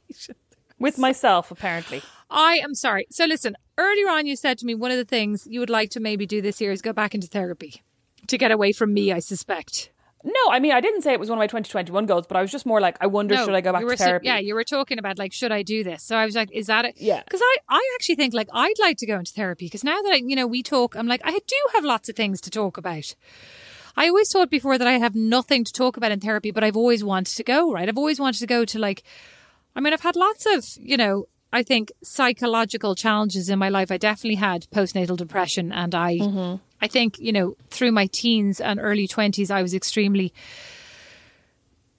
With 0.79 0.97
myself, 0.97 1.51
apparently. 1.51 2.01
I 2.29 2.59
am 2.63 2.75
sorry. 2.75 3.07
So 3.09 3.25
listen, 3.25 3.55
earlier 3.77 4.07
on 4.09 4.25
you 4.27 4.35
said 4.35 4.57
to 4.59 4.65
me 4.65 4.75
one 4.75 4.91
of 4.91 4.97
the 4.97 5.05
things 5.05 5.47
you 5.49 5.59
would 5.59 5.69
like 5.69 5.89
to 5.91 5.99
maybe 5.99 6.25
do 6.25 6.41
this 6.41 6.61
year 6.61 6.71
is 6.71 6.81
go 6.81 6.93
back 6.93 7.15
into 7.15 7.27
therapy 7.27 7.81
to 8.27 8.37
get 8.37 8.51
away 8.51 8.71
from 8.71 8.93
me, 8.93 9.11
I 9.11 9.19
suspect. 9.19 9.89
No, 10.23 10.51
I 10.51 10.59
mean, 10.59 10.73
I 10.73 10.81
didn't 10.81 11.01
say 11.01 11.13
it 11.13 11.19
was 11.19 11.29
one 11.29 11.37
of 11.37 11.39
my 11.39 11.47
2021 11.47 12.05
goals, 12.05 12.27
but 12.27 12.35
I 12.35 12.41
was 12.41 12.51
just 12.51 12.65
more 12.65 12.81
like, 12.81 12.97
I 12.99 13.07
wonder, 13.07 13.35
No, 13.35 13.45
should 13.45 13.53
I 13.55 13.61
go 13.61 13.71
back 13.71 13.87
to 13.87 13.95
therapy? 13.95 14.27
yeah, 14.27 14.37
you 14.37 14.53
were 14.53 14.65
talking 14.65 14.99
about 14.99 15.17
like, 15.17 15.31
should 15.31 15.53
I 15.53 15.63
do 15.63 15.81
this? 15.81 16.03
So 16.03 16.17
I 16.17 16.25
was 16.25 16.35
like, 16.35 16.51
is 16.51 16.67
that 16.67 16.83
it? 16.83 16.95
Yeah. 16.97 17.23
Because 17.23 17.39
I, 17.41 17.57
I 17.69 17.91
actually 17.95 18.15
think 18.15 18.33
like 18.33 18.49
I'd 18.53 18.77
like 18.79 18.97
to 18.97 19.05
go 19.05 19.17
into 19.17 19.31
therapy 19.31 19.67
because 19.67 19.83
now 19.85 19.99
that 20.01 20.11
I, 20.11 20.15
you 20.17 20.35
know, 20.35 20.45
we 20.45 20.61
talk, 20.61 20.95
I'm 20.97 21.07
like, 21.07 21.21
I 21.23 21.31
do 21.31 21.55
have 21.73 21.85
lots 21.85 22.09
of 22.09 22.17
things 22.17 22.41
to 22.41 22.49
talk 22.49 22.77
about. 22.77 23.15
I 23.95 24.09
always 24.09 24.29
thought 24.29 24.49
before 24.49 24.77
that 24.77 24.87
I 24.87 24.97
have 24.97 25.15
nothing 25.15 25.63
to 25.63 25.71
talk 25.71 25.95
about 25.95 26.11
in 26.11 26.19
therapy, 26.19 26.51
but 26.51 26.65
I've 26.65 26.77
always 26.77 27.01
wanted 27.03 27.35
to 27.37 27.43
go, 27.43 27.71
right? 27.71 27.87
I've 27.87 27.97
always 27.97 28.19
wanted 28.19 28.39
to 28.39 28.47
go 28.47 28.65
to 28.65 28.77
like, 28.77 29.03
I 29.75 29.81
mean, 29.81 29.93
I've 29.93 30.01
had 30.01 30.15
lots 30.15 30.45
of, 30.45 30.65
you 30.79 30.97
know, 30.97 31.25
I 31.51 31.63
think 31.63 31.91
psychological 32.03 32.95
challenges 32.95 33.49
in 33.49 33.57
my 33.59 33.69
life. 33.69 33.91
I 33.91 33.97
definitely 33.97 34.35
had 34.35 34.67
postnatal 34.71 35.17
depression 35.17 35.71
and 35.71 35.95
I, 35.95 36.17
mm-hmm. 36.17 36.55
I 36.81 36.87
think, 36.87 37.17
you 37.19 37.31
know, 37.31 37.55
through 37.69 37.91
my 37.91 38.07
teens 38.07 38.59
and 38.59 38.79
early 38.79 39.07
20s, 39.07 39.49
I 39.49 39.61
was 39.61 39.73
extremely, 39.73 40.33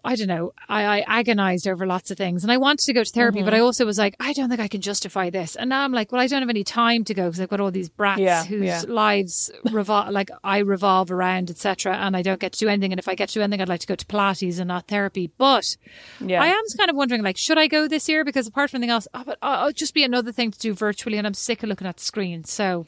I 0.04 0.16
don't 0.16 0.28
know, 0.28 0.52
I, 0.68 0.84
I 0.84 1.04
agonized 1.06 1.68
over 1.68 1.86
lots 1.86 2.10
of 2.10 2.16
things 2.16 2.42
and 2.42 2.50
I 2.50 2.56
wanted 2.56 2.84
to 2.86 2.92
go 2.92 3.04
to 3.04 3.10
therapy, 3.10 3.42
but 3.42 3.52
I 3.54 3.60
also 3.60 3.84
was 3.84 3.98
like, 3.98 4.16
I 4.18 4.32
don't 4.32 4.48
think 4.48 4.60
I 4.60 4.68
can 4.68 4.80
justify 4.80 5.28
this. 5.30 5.56
And 5.56 5.68
now 5.70 5.84
I'm 5.84 5.92
like, 5.92 6.10
well, 6.10 6.20
I 6.20 6.26
don't 6.26 6.40
have 6.40 6.48
any 6.48 6.64
time 6.64 7.04
to 7.04 7.14
go 7.14 7.24
because 7.26 7.40
I've 7.40 7.48
got 7.48 7.60
all 7.60 7.70
these 7.70 7.88
brats 7.88 8.20
Yeah, 8.20 8.44
whose 8.44 8.62
yeah. 8.64 8.82
lives 8.88 9.50
revolve, 9.70 10.08
like 10.12 10.30
I 10.42 10.58
revolve 10.58 11.10
around, 11.10 11.50
etc. 11.50 11.96
And 11.96 12.16
I 12.16 12.22
don't 12.22 12.40
get 12.40 12.52
to 12.52 12.58
do 12.58 12.68
anything. 12.68 12.92
And 12.92 12.98
if 12.98 13.08
I 13.08 13.14
get 13.14 13.28
to 13.30 13.34
do 13.34 13.42
anything, 13.42 13.60
I'd 13.60 13.68
like 13.68 13.80
to 13.80 13.86
go 13.86 13.94
to 13.94 14.06
Pilates 14.06 14.58
and 14.58 14.68
not 14.68 14.88
therapy. 14.88 15.30
But 15.36 15.76
Yeah. 16.20 16.42
I 16.42 16.46
am 16.46 16.62
kind 16.78 16.88
of 16.90 16.96
wondering, 16.96 17.22
like, 17.22 17.36
should 17.36 17.58
I 17.58 17.66
go 17.66 17.86
this 17.86 18.08
year? 18.08 18.24
Because 18.24 18.46
apart 18.46 18.70
from 18.70 18.78
anything 18.78 18.92
else, 18.92 19.06
oh, 19.14 19.22
but 19.24 19.38
oh, 19.42 19.54
it'll 19.60 19.72
just 19.72 19.94
be 19.94 20.04
another 20.04 20.32
thing 20.32 20.50
to 20.50 20.58
do 20.58 20.72
virtually, 20.74 21.18
and 21.18 21.26
I'm 21.26 21.34
sick 21.34 21.62
of 21.62 21.68
looking 21.68 21.86
at 21.86 21.96
the 21.98 22.04
screen. 22.04 22.44
So, 22.44 22.86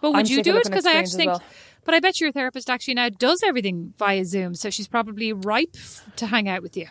but 0.00 0.10
would 0.12 0.20
I'm 0.20 0.26
you 0.26 0.42
do 0.42 0.56
it? 0.56 0.64
Because 0.64 0.86
I 0.86 0.92
actually 0.94 1.16
think. 1.18 1.32
well. 1.32 1.42
But 1.84 1.94
I 1.94 2.00
bet 2.00 2.20
your 2.20 2.32
therapist 2.32 2.70
actually 2.70 2.94
now 2.94 3.08
does 3.08 3.42
everything 3.42 3.94
via 3.98 4.24
Zoom, 4.24 4.54
so 4.54 4.70
she's 4.70 4.88
probably 4.88 5.32
ripe 5.32 5.76
to 6.16 6.26
hang 6.26 6.48
out 6.48 6.62
with 6.62 6.76
you. 6.76 6.88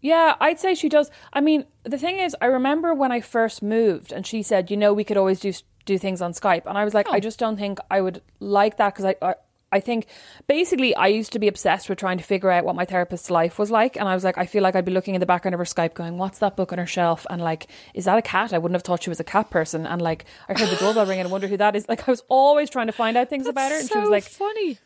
Yeah, 0.00 0.36
I'd 0.40 0.60
say 0.60 0.74
she 0.74 0.88
does. 0.88 1.10
I 1.32 1.40
mean, 1.40 1.64
the 1.82 1.98
thing 1.98 2.18
is, 2.18 2.36
I 2.40 2.46
remember 2.46 2.94
when 2.94 3.10
I 3.10 3.20
first 3.20 3.62
moved, 3.62 4.12
and 4.12 4.26
she 4.26 4.42
said, 4.42 4.70
you 4.70 4.76
know, 4.76 4.92
we 4.92 5.04
could 5.04 5.16
always 5.16 5.40
do 5.40 5.52
do 5.84 5.96
things 5.96 6.20
on 6.20 6.32
Skype, 6.32 6.66
and 6.66 6.76
I 6.76 6.84
was 6.84 6.92
like, 6.92 7.08
Oh. 7.08 7.12
I 7.12 7.20
just 7.20 7.38
don't 7.38 7.56
think 7.56 7.78
I 7.90 8.00
would 8.02 8.20
like 8.40 8.76
that 8.76 8.94
because 8.94 9.06
I, 9.06 9.14
I 9.22 9.34
I 9.70 9.80
think 9.80 10.06
basically 10.46 10.94
I 10.94 11.08
used 11.08 11.32
to 11.32 11.38
be 11.38 11.48
obsessed 11.48 11.88
with 11.88 11.98
trying 11.98 12.18
to 12.18 12.24
figure 12.24 12.50
out 12.50 12.64
what 12.64 12.74
my 12.74 12.84
therapist's 12.84 13.30
life 13.30 13.58
was 13.58 13.70
like, 13.70 13.96
and 13.96 14.08
I 14.08 14.14
was 14.14 14.24
like, 14.24 14.38
I 14.38 14.46
feel 14.46 14.62
like 14.62 14.74
I'd 14.74 14.84
be 14.84 14.92
looking 14.92 15.14
in 15.14 15.20
the 15.20 15.26
background 15.26 15.54
of 15.54 15.58
her 15.58 15.64
Skype, 15.64 15.94
going, 15.94 16.16
"What's 16.16 16.38
that 16.38 16.56
book 16.56 16.72
on 16.72 16.78
her 16.78 16.86
shelf?" 16.86 17.26
and 17.28 17.42
like, 17.42 17.66
"Is 17.94 18.06
that 18.06 18.16
a 18.16 18.22
cat?" 18.22 18.52
I 18.52 18.58
wouldn't 18.58 18.76
have 18.76 18.82
thought 18.82 19.02
she 19.02 19.10
was 19.10 19.20
a 19.20 19.24
cat 19.24 19.50
person, 19.50 19.86
and 19.86 20.00
like, 20.00 20.24
I 20.48 20.58
heard 20.58 20.70
the 20.70 20.76
doorbell 20.76 21.06
ring, 21.06 21.18
and 21.20 21.28
I 21.28 21.30
wonder 21.30 21.48
who 21.48 21.58
that 21.58 21.76
is. 21.76 21.88
Like, 21.88 22.08
I 22.08 22.10
was 22.10 22.22
always 22.28 22.70
trying 22.70 22.86
to 22.86 22.92
find 22.92 23.16
out 23.16 23.28
things 23.28 23.46
about 23.46 23.70
her, 23.70 23.78
and 23.78 23.88
she 23.88 23.98
was 23.98 24.08
like, 24.08 24.24
funny. 24.24 24.78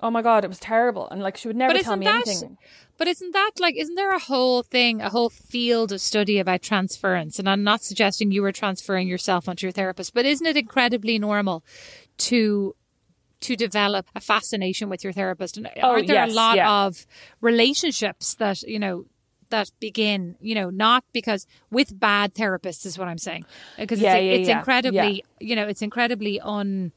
"Oh 0.00 0.10
my 0.10 0.22
god, 0.22 0.44
it 0.44 0.48
was 0.48 0.60
terrible," 0.60 1.08
and 1.08 1.20
like, 1.20 1.36
she 1.36 1.48
would 1.48 1.56
never 1.56 1.76
tell 1.78 1.96
me 1.96 2.06
that? 2.06 2.26
anything. 2.26 2.58
But 2.96 3.08
isn't 3.08 3.32
that 3.32 3.52
like? 3.58 3.74
Isn't 3.76 3.96
there 3.96 4.14
a 4.14 4.20
whole 4.20 4.62
thing, 4.62 5.00
a 5.00 5.10
whole 5.10 5.30
field 5.30 5.90
of 5.90 6.00
study 6.00 6.38
about 6.38 6.62
transference? 6.62 7.40
And 7.40 7.48
I'm 7.48 7.64
not 7.64 7.82
suggesting 7.82 8.30
you 8.30 8.42
were 8.42 8.52
transferring 8.52 9.08
yourself 9.08 9.48
onto 9.48 9.66
your 9.66 9.72
therapist, 9.72 10.14
but 10.14 10.24
isn't 10.24 10.46
it 10.46 10.56
incredibly 10.56 11.18
normal 11.18 11.64
to 12.18 12.76
to 13.48 13.56
develop 13.56 14.04
a 14.14 14.20
fascination 14.20 14.88
with 14.92 15.02
your 15.04 15.12
therapist? 15.12 15.56
And 15.56 15.66
Oh, 15.82 15.90
aren't 15.92 16.06
there 16.08 16.16
yes, 16.26 16.32
a 16.32 16.34
lot 16.34 16.56
yeah. 16.56 16.84
of 16.84 17.06
relationships 17.40 18.34
that 18.36 18.62
you 18.62 18.78
know? 18.78 19.04
That 19.50 19.70
begin, 19.78 20.36
you 20.40 20.54
know, 20.58 20.70
not 20.70 21.04
because 21.12 21.46
with 21.70 21.90
bad 22.00 22.34
therapists 22.34 22.84
is 22.86 22.98
what 22.98 23.06
I'm 23.08 23.18
saying, 23.18 23.44
because 23.78 24.00
Yeah, 24.00 24.14
it's, 24.16 24.24
yeah, 24.24 24.32
it's 24.40 24.48
incredibly, 24.48 25.24
you 25.38 25.54
know, 25.54 25.66
it's 25.68 25.82
incredibly 25.82 26.40
un, 26.40 26.90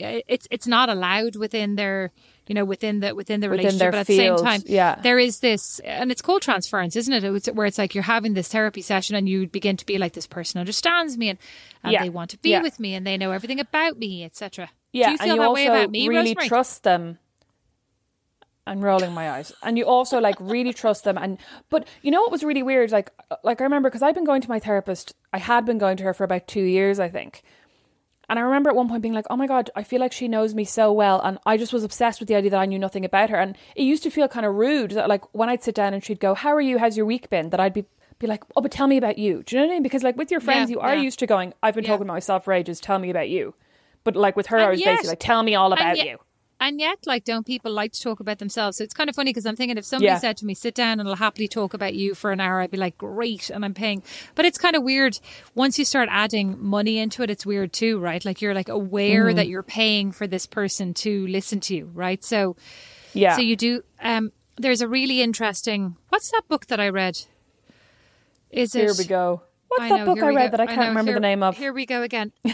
it's 0.00 0.48
it's 0.50 0.66
not 0.66 0.88
allowed 0.88 1.36
within 1.36 1.76
their 1.76 2.10
you 2.48 2.54
know, 2.54 2.64
within 2.64 3.00
the 3.00 3.14
within 3.14 3.40
the 3.40 3.50
relationship. 3.50 3.78
their 3.78 3.90
but 3.92 3.98
at 3.98 4.06
the 4.06 4.16
same 4.16 4.36
time, 4.38 4.62
yeah. 4.66 4.98
there 5.02 5.18
is 5.18 5.40
this, 5.40 5.78
and 5.84 6.10
it's 6.10 6.22
called 6.22 6.40
transference, 6.42 6.96
isn't 6.96 7.12
it? 7.12 7.22
It's 7.22 7.48
where 7.48 7.66
it's 7.66 7.78
like 7.78 7.94
you're 7.94 8.02
having 8.16 8.32
this 8.34 8.48
therapy 8.48 8.80
session, 8.80 9.14
and 9.14 9.28
you 9.28 9.46
begin 9.46 9.76
to 9.76 9.84
be 9.86 9.98
like, 9.98 10.14
this 10.14 10.26
person 10.26 10.58
understands 10.58 11.18
me, 11.18 11.28
and, 11.28 11.38
and 11.84 11.92
Yeah. 11.92 12.02
they 12.02 12.08
want 12.08 12.30
to 12.30 12.38
be 12.38 12.50
Yeah. 12.50 12.62
with 12.62 12.80
me, 12.80 12.94
and 12.94 13.06
they 13.06 13.18
know 13.18 13.30
everything 13.32 13.60
about 13.60 13.98
me, 13.98 14.24
etc. 14.24 14.70
Yeah, 14.92 15.10
you 15.10 15.18
feel 15.18 15.26
and 15.26 15.34
you 15.36 15.40
that 15.40 15.46
also 15.48 15.54
way 15.54 15.66
about 15.66 15.90
me, 15.90 16.08
really 16.08 16.30
Rosemary? 16.30 16.48
trust 16.48 16.82
them. 16.82 17.18
I'm 18.66 18.82
rolling 18.84 19.12
my 19.14 19.30
eyes, 19.30 19.50
and 19.62 19.78
you 19.78 19.86
also 19.86 20.20
like 20.20 20.36
really 20.40 20.74
trust 20.74 21.04
them. 21.04 21.16
And 21.16 21.38
but 21.70 21.88
you 22.02 22.10
know 22.10 22.20
what 22.20 22.30
was 22.30 22.44
really 22.44 22.62
weird? 22.62 22.90
Like, 22.90 23.10
like 23.42 23.60
I 23.60 23.64
remember 23.64 23.88
because 23.88 24.02
I've 24.02 24.14
been 24.14 24.24
going 24.26 24.42
to 24.42 24.48
my 24.48 24.58
therapist. 24.58 25.14
I 25.32 25.38
had 25.38 25.64
been 25.64 25.78
going 25.78 25.96
to 25.98 26.04
her 26.04 26.12
for 26.12 26.24
about 26.24 26.46
two 26.46 26.62
years, 26.62 27.00
I 27.00 27.08
think. 27.08 27.42
And 28.28 28.38
I 28.38 28.42
remember 28.42 28.68
at 28.68 28.76
one 28.76 28.88
point 28.90 29.00
being 29.00 29.14
like, 29.14 29.24
"Oh 29.30 29.36
my 29.36 29.46
god, 29.46 29.70
I 29.74 29.82
feel 29.82 30.00
like 30.00 30.12
she 30.12 30.28
knows 30.28 30.54
me 30.54 30.64
so 30.64 30.92
well," 30.92 31.18
and 31.22 31.38
I 31.46 31.56
just 31.56 31.72
was 31.72 31.82
obsessed 31.82 32.20
with 32.20 32.28
the 32.28 32.34
idea 32.34 32.50
that 32.50 32.60
I 32.60 32.66
knew 32.66 32.78
nothing 32.78 33.06
about 33.06 33.30
her. 33.30 33.36
And 33.38 33.56
it 33.74 33.84
used 33.84 34.02
to 34.02 34.10
feel 34.10 34.28
kind 34.28 34.44
of 34.44 34.54
rude 34.54 34.90
that, 34.90 35.08
like, 35.08 35.24
when 35.34 35.48
I'd 35.48 35.62
sit 35.62 35.74
down 35.74 35.94
and 35.94 36.04
she'd 36.04 36.20
go, 36.20 36.34
"How 36.34 36.50
are 36.54 36.60
you? 36.60 36.76
How's 36.78 36.96
your 36.98 37.06
week 37.06 37.30
been?" 37.30 37.48
That 37.50 37.60
I'd 37.60 37.72
be 37.72 37.86
be 38.18 38.26
like, 38.26 38.42
"Oh, 38.54 38.60
but 38.60 38.70
tell 38.70 38.86
me 38.86 38.98
about 38.98 39.16
you." 39.16 39.44
Do 39.44 39.56
you 39.56 39.62
know 39.62 39.66
what 39.68 39.72
I 39.72 39.76
mean? 39.76 39.82
Because 39.82 40.02
like 40.02 40.18
with 40.18 40.30
your 40.30 40.40
friends, 40.40 40.68
Yeah, 40.68 40.74
you 40.74 40.80
are 40.80 40.94
yeah. 40.94 41.00
used 41.00 41.20
to 41.20 41.26
going, 41.26 41.54
"I've 41.62 41.74
been 41.74 41.84
Yeah. 41.84 41.90
talking 41.92 42.02
about 42.06 42.14
myself 42.14 42.44
for 42.44 42.52
ages. 42.52 42.80
Tell 42.80 42.98
me 42.98 43.08
about 43.08 43.30
you." 43.30 43.54
But 44.14 44.16
like 44.16 44.36
with 44.36 44.46
her, 44.48 44.58
I 44.58 44.70
was 44.70 44.80
yet- 44.80 44.86
basically 44.92 45.08
like, 45.10 45.20
"Tell 45.20 45.42
me 45.42 45.54
all 45.54 45.70
and 45.72 45.80
about 45.80 45.96
yet- 45.96 46.06
you." 46.06 46.18
And 46.60 46.80
yet, 46.80 46.98
like, 47.06 47.22
don't 47.22 47.46
people 47.46 47.70
like 47.70 47.92
to 47.92 48.02
talk 48.02 48.18
about 48.18 48.40
themselves? 48.40 48.78
So 48.78 48.82
it's 48.84 48.92
kind 48.92 49.08
of 49.08 49.14
funny 49.14 49.30
because 49.30 49.46
I'm 49.46 49.54
thinking 49.54 49.78
if 49.78 49.84
somebody 49.84 50.06
Yeah. 50.06 50.18
said 50.18 50.36
to 50.38 50.44
me, 50.44 50.54
sit 50.54 50.74
down 50.74 50.98
and 50.98 51.08
I'll 51.08 51.14
happily 51.14 51.46
talk 51.46 51.72
about 51.72 51.94
you 51.94 52.16
for 52.16 52.32
an 52.32 52.40
hour, 52.40 52.60
I'd 52.60 52.72
be 52.72 52.76
like, 52.76 52.98
great. 52.98 53.48
And 53.48 53.64
I'm 53.64 53.74
paying. 53.74 54.02
But 54.34 54.44
it's 54.44 54.58
kind 54.58 54.74
of 54.74 54.82
weird. 54.82 55.20
Once 55.54 55.78
you 55.78 55.84
start 55.84 56.08
adding 56.10 56.56
money 56.60 56.98
into 56.98 57.22
it, 57.22 57.30
it's 57.30 57.46
weird 57.46 57.72
too, 57.72 58.00
right? 58.00 58.24
Like, 58.24 58.42
you're 58.42 58.54
like 58.54 58.68
aware 58.68 59.26
Mm-hmm. 59.26 59.36
that 59.36 59.46
you're 59.46 59.62
paying 59.62 60.10
for 60.10 60.26
this 60.26 60.46
person 60.46 60.94
to 60.94 61.28
listen 61.28 61.60
to 61.60 61.76
you, 61.76 61.90
right? 61.94 62.24
So, 62.24 62.56
Yeah. 63.12 63.36
so 63.36 63.40
you 63.40 63.54
do, 63.54 63.84
um, 64.02 64.32
there's 64.56 64.80
a 64.80 64.88
really 64.88 65.22
interesting, 65.22 65.94
what's 66.08 66.28
that 66.32 66.42
book 66.48 66.66
that 66.66 66.80
I 66.80 66.88
read? 66.88 67.20
Is 68.50 68.74
it? 68.74 68.80
Here 68.80 68.94
we 68.98 69.04
go. 69.04 69.42
What's 69.68 69.82
I 69.84 69.88
that 69.90 69.98
know, 69.98 70.04
book 70.06 70.16
here 70.16 70.24
I 70.24 70.34
read 70.34 70.50
go. 70.50 70.56
that 70.56 70.60
I 70.62 70.66
can't 70.66 70.80
know, 70.80 70.88
remember 70.88 71.10
here- 71.12 71.16
the 71.18 71.20
name 71.20 71.42
of? 71.44 71.56
Here 71.56 71.72
we 71.72 71.86
go 71.86 72.02
again. 72.02 72.32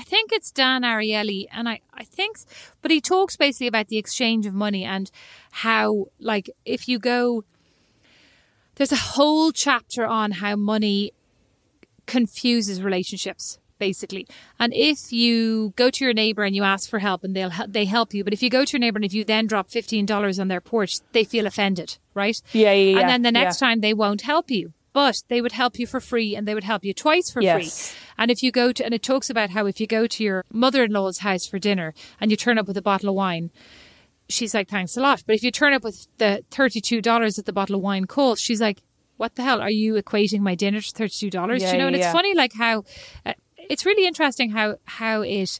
I 0.00 0.02
think 0.02 0.32
it's 0.32 0.50
Dan 0.50 0.80
Ariely, 0.80 1.46
and 1.52 1.68
I, 1.68 1.80
I 1.92 2.04
think, 2.04 2.38
but 2.80 2.90
he 2.90 3.02
talks 3.02 3.36
basically 3.36 3.66
about 3.66 3.88
the 3.88 3.98
exchange 3.98 4.46
of 4.46 4.54
money 4.54 4.82
and 4.82 5.10
how, 5.50 6.06
like, 6.18 6.48
if 6.64 6.88
you 6.88 6.98
go, 6.98 7.44
there's 8.76 8.92
a 8.92 8.96
whole 8.96 9.52
chapter 9.52 10.06
on 10.06 10.30
how 10.30 10.56
money 10.56 11.12
confuses 12.06 12.80
relationships 12.80 13.58
basically. 13.78 14.26
And 14.58 14.72
if 14.74 15.12
you 15.12 15.74
go 15.76 15.90
to 15.90 16.04
your 16.04 16.14
neighbor 16.14 16.44
and 16.44 16.54
you 16.54 16.62
ask 16.62 16.88
for 16.88 16.98
help 16.98 17.22
and 17.24 17.34
they'll 17.34 17.52
they 17.66 17.86
help 17.86 18.12
you 18.12 18.24
but 18.24 18.34
if 18.34 18.42
you 18.42 18.50
go 18.50 18.64
to 18.64 18.72
your 18.72 18.78
neighbor 18.78 18.98
and 18.98 19.04
if 19.06 19.14
you 19.14 19.24
then 19.24 19.46
drop 19.46 19.68
$15 19.68 20.38
on 20.38 20.48
their 20.48 20.60
porch 20.60 20.98
they 21.12 21.24
feel 21.24 21.46
offended 21.46 21.96
right? 22.12 22.40
Yeah, 22.52 22.72
yeah, 22.72 22.92
yeah, 22.92 23.00
and 23.00 23.08
then 23.08 23.22
the 23.22 23.32
next 23.32 23.60
yeah. 23.60 23.68
time 23.68 23.80
they 23.80 23.94
won't 23.94 24.20
help 24.20 24.50
you 24.50 24.74
but 24.92 25.22
they 25.28 25.40
would 25.40 25.52
help 25.52 25.78
you 25.78 25.86
for 25.86 26.00
free 26.00 26.34
and 26.36 26.46
they 26.46 26.54
would 26.54 26.64
help 26.64 26.84
you 26.84 26.92
twice 26.94 27.30
for 27.30 27.40
Yes. 27.42 27.90
free 27.90 27.96
and 28.18 28.30
if 28.30 28.42
you 28.42 28.50
go 28.50 28.72
to 28.72 28.84
and 28.84 28.92
it 28.94 29.02
talks 29.02 29.30
about 29.30 29.50
how 29.50 29.66
if 29.66 29.80
you 29.80 29.86
go 29.86 30.06
to 30.06 30.24
your 30.24 30.44
mother-in-law's 30.52 31.18
house 31.18 31.46
for 31.46 31.58
dinner 31.58 31.94
and 32.20 32.30
you 32.30 32.36
turn 32.36 32.58
up 32.58 32.66
with 32.66 32.76
a 32.76 32.82
bottle 32.82 33.08
of 33.08 33.14
wine 33.14 33.50
she's 34.28 34.54
like, 34.54 34.68
thanks 34.68 34.96
a 34.96 35.00
lot. 35.00 35.24
But 35.26 35.34
if 35.34 35.42
you 35.42 35.50
turn 35.50 35.72
up 35.72 35.82
with 35.82 36.06
the 36.18 36.44
$32 36.52 37.34
that 37.34 37.46
the 37.46 37.52
bottle 37.52 37.74
of 37.74 37.82
wine 37.82 38.04
costs, 38.04 38.44
she's 38.44 38.60
like, 38.60 38.78
what 39.16 39.34
the 39.34 39.42
hell? 39.42 39.60
Are 39.60 39.70
you 39.70 39.94
equating 39.94 40.38
my 40.38 40.54
dinner 40.54 40.80
to 40.80 40.92
$32? 40.92 41.58
Yeah, 41.58 41.72
you 41.72 41.78
know, 41.78 41.88
and 41.88 41.96
yeah, 41.96 42.04
it's 42.04 42.12
funny, 42.12 42.32
like 42.34 42.52
how, 42.54 42.84
uh, 43.26 43.34
it's 43.56 43.84
really 43.84 44.06
interesting 44.06 44.50
how, 44.50 44.76
how 44.84 45.22
it 45.22 45.50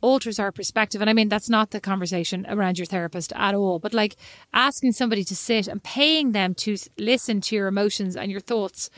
alters 0.00 0.38
our 0.38 0.52
perspective. 0.52 1.00
And 1.00 1.10
I 1.10 1.12
mean, 1.12 1.28
that's 1.28 1.48
not 1.48 1.70
the 1.70 1.80
conversation 1.80 2.46
around 2.48 2.78
your 2.78 2.86
therapist 2.86 3.32
at 3.34 3.54
all, 3.54 3.78
but 3.78 3.92
like 3.94 4.16
asking 4.52 4.92
somebody 4.92 5.24
to 5.24 5.34
sit 5.36 5.66
and 5.68 5.82
paying 5.82 6.32
them 6.32 6.54
to 6.54 6.76
listen 6.98 7.40
to 7.42 7.56
your 7.56 7.66
emotions 7.66 8.16
and 8.16 8.30
your 8.30 8.40
thoughts 8.40 8.90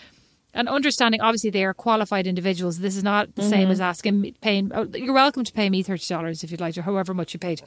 and 0.53 0.69
understanding 0.69 1.21
obviously 1.21 1.49
they 1.51 1.65
are 1.65 1.73
qualified 1.73 2.27
individuals 2.27 2.81
this 2.81 2.97
is 2.97 3.05
not 3.05 3.37
the 3.37 3.43
Mm-hmm. 3.43 3.51
same 3.51 3.71
as 3.71 3.81
asking 3.81 4.35
paying 4.41 4.73
oh, 4.75 4.85
you're 4.95 5.15
welcome 5.15 5.45
to 5.45 5.53
pay 5.53 5.71
me 5.71 5.85
$30 5.85 6.43
if 6.43 6.51
you'd 6.51 6.61
like 6.61 6.75
to 6.75 6.83
however 6.83 7.15
much 7.15 7.33
you 7.33 7.39
paid 7.39 7.63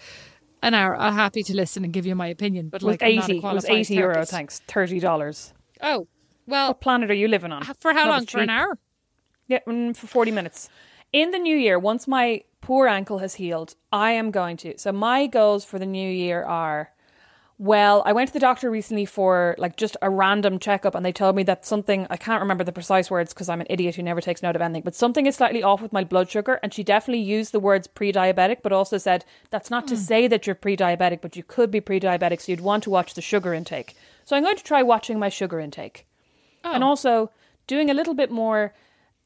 an 0.61 0.73
hour 0.73 0.93
i'm 0.97 1.13
happy 1.13 1.43
to 1.43 1.55
listen 1.55 1.85
and 1.85 1.93
give 1.93 2.05
you 2.05 2.13
my 2.13 2.27
opinion 2.27 2.67
but 2.67 2.83
like 2.83 3.01
I'm 3.01 3.15
not 3.15 3.29
a 3.29 3.31
80. 3.31 3.31
It 3.31 3.35
was 3.35 3.41
qualified 3.41 3.71
80 3.77 3.95
euro, 3.95 4.25
thanks. 4.25 4.61
$30. 4.67 5.53
oh 5.81 6.07
well 6.45 6.67
What 6.71 6.81
planet 6.81 7.09
are 7.09 7.13
you 7.13 7.29
living 7.29 7.53
on? 7.53 7.63
for 7.79 7.93
how 7.93 8.03
Not 8.03 8.09
long 8.11 8.25
for 8.25 8.39
an 8.41 8.49
hour 8.49 8.77
Yeah, 9.47 9.59
mm, 9.65 9.95
for 9.95 10.07
40 10.07 10.31
minutes. 10.31 10.67
In 11.13 11.31
the 11.31 11.39
new 11.39 11.55
year, 11.55 11.79
once 11.79 12.05
my 12.05 12.41
poor 12.63 12.87
ankle 12.87 13.17
has 13.17 13.35
healed, 13.35 13.75
I 13.91 14.11
am 14.11 14.31
going 14.31 14.55
to. 14.57 14.77
So 14.77 14.93
my 14.93 15.27
goals 15.27 15.65
for 15.65 15.77
the 15.77 15.85
new 15.85 16.09
year 16.09 16.43
are 16.43 16.91
well, 17.59 18.01
I 18.05 18.13
went 18.13 18.29
to 18.29 18.33
the 18.33 18.39
doctor 18.39 18.71
recently 18.71 19.05
for 19.05 19.55
like 19.57 19.75
just 19.75 19.95
a 20.01 20.09
random 20.09 20.59
checkup 20.59 20.95
and 20.95 21.05
they 21.05 21.11
told 21.11 21.35
me 21.35 21.43
that 21.43 21.65
something 21.65 22.07
I 22.09 22.17
can't 22.17 22.41
remember 22.41 22.63
the 22.63 22.71
precise 22.71 23.11
words 23.11 23.33
because 23.33 23.49
I'm 23.49 23.61
an 23.61 23.67
idiot 23.69 23.95
who 23.95 24.01
never 24.01 24.21
takes 24.21 24.41
note 24.41 24.55
of 24.55 24.61
anything, 24.61 24.83
but 24.83 24.95
something 24.95 25.25
is 25.25 25.35
slightly 25.35 25.61
off 25.61 25.81
with 25.81 25.91
my 25.91 26.05
blood 26.05 26.29
sugar 26.29 26.59
and 26.63 26.73
she 26.73 26.83
definitely 26.83 27.21
used 27.21 27.51
the 27.51 27.59
words 27.59 27.85
pre-diabetic 27.85 28.61
but 28.63 28.71
also 28.71 28.97
said 28.97 29.25
that's 29.49 29.69
not 29.69 29.85
to 29.89 29.95
hmm. 29.95 30.01
say 30.01 30.27
that 30.27 30.47
you're 30.47 30.55
pre-diabetic, 30.55 31.19
but 31.21 31.35
you 31.35 31.43
could 31.43 31.69
be 31.69 31.81
pre-diabetic 31.81 32.41
so 32.41 32.53
you'd 32.53 32.61
want 32.61 32.83
to 32.83 32.89
watch 32.89 33.13
the 33.13 33.21
sugar 33.21 33.53
intake. 33.53 33.93
So 34.23 34.37
I'm 34.37 34.43
going 34.43 34.57
to 34.57 34.63
try 34.63 34.81
watching 34.81 35.19
my 35.19 35.29
sugar 35.29 35.59
intake. 35.59 36.07
And 36.63 36.81
oh. 36.81 36.87
also 36.87 37.29
doing 37.67 37.89
a 37.89 37.93
little 37.93 38.13
bit 38.13 38.31
more 38.31 38.73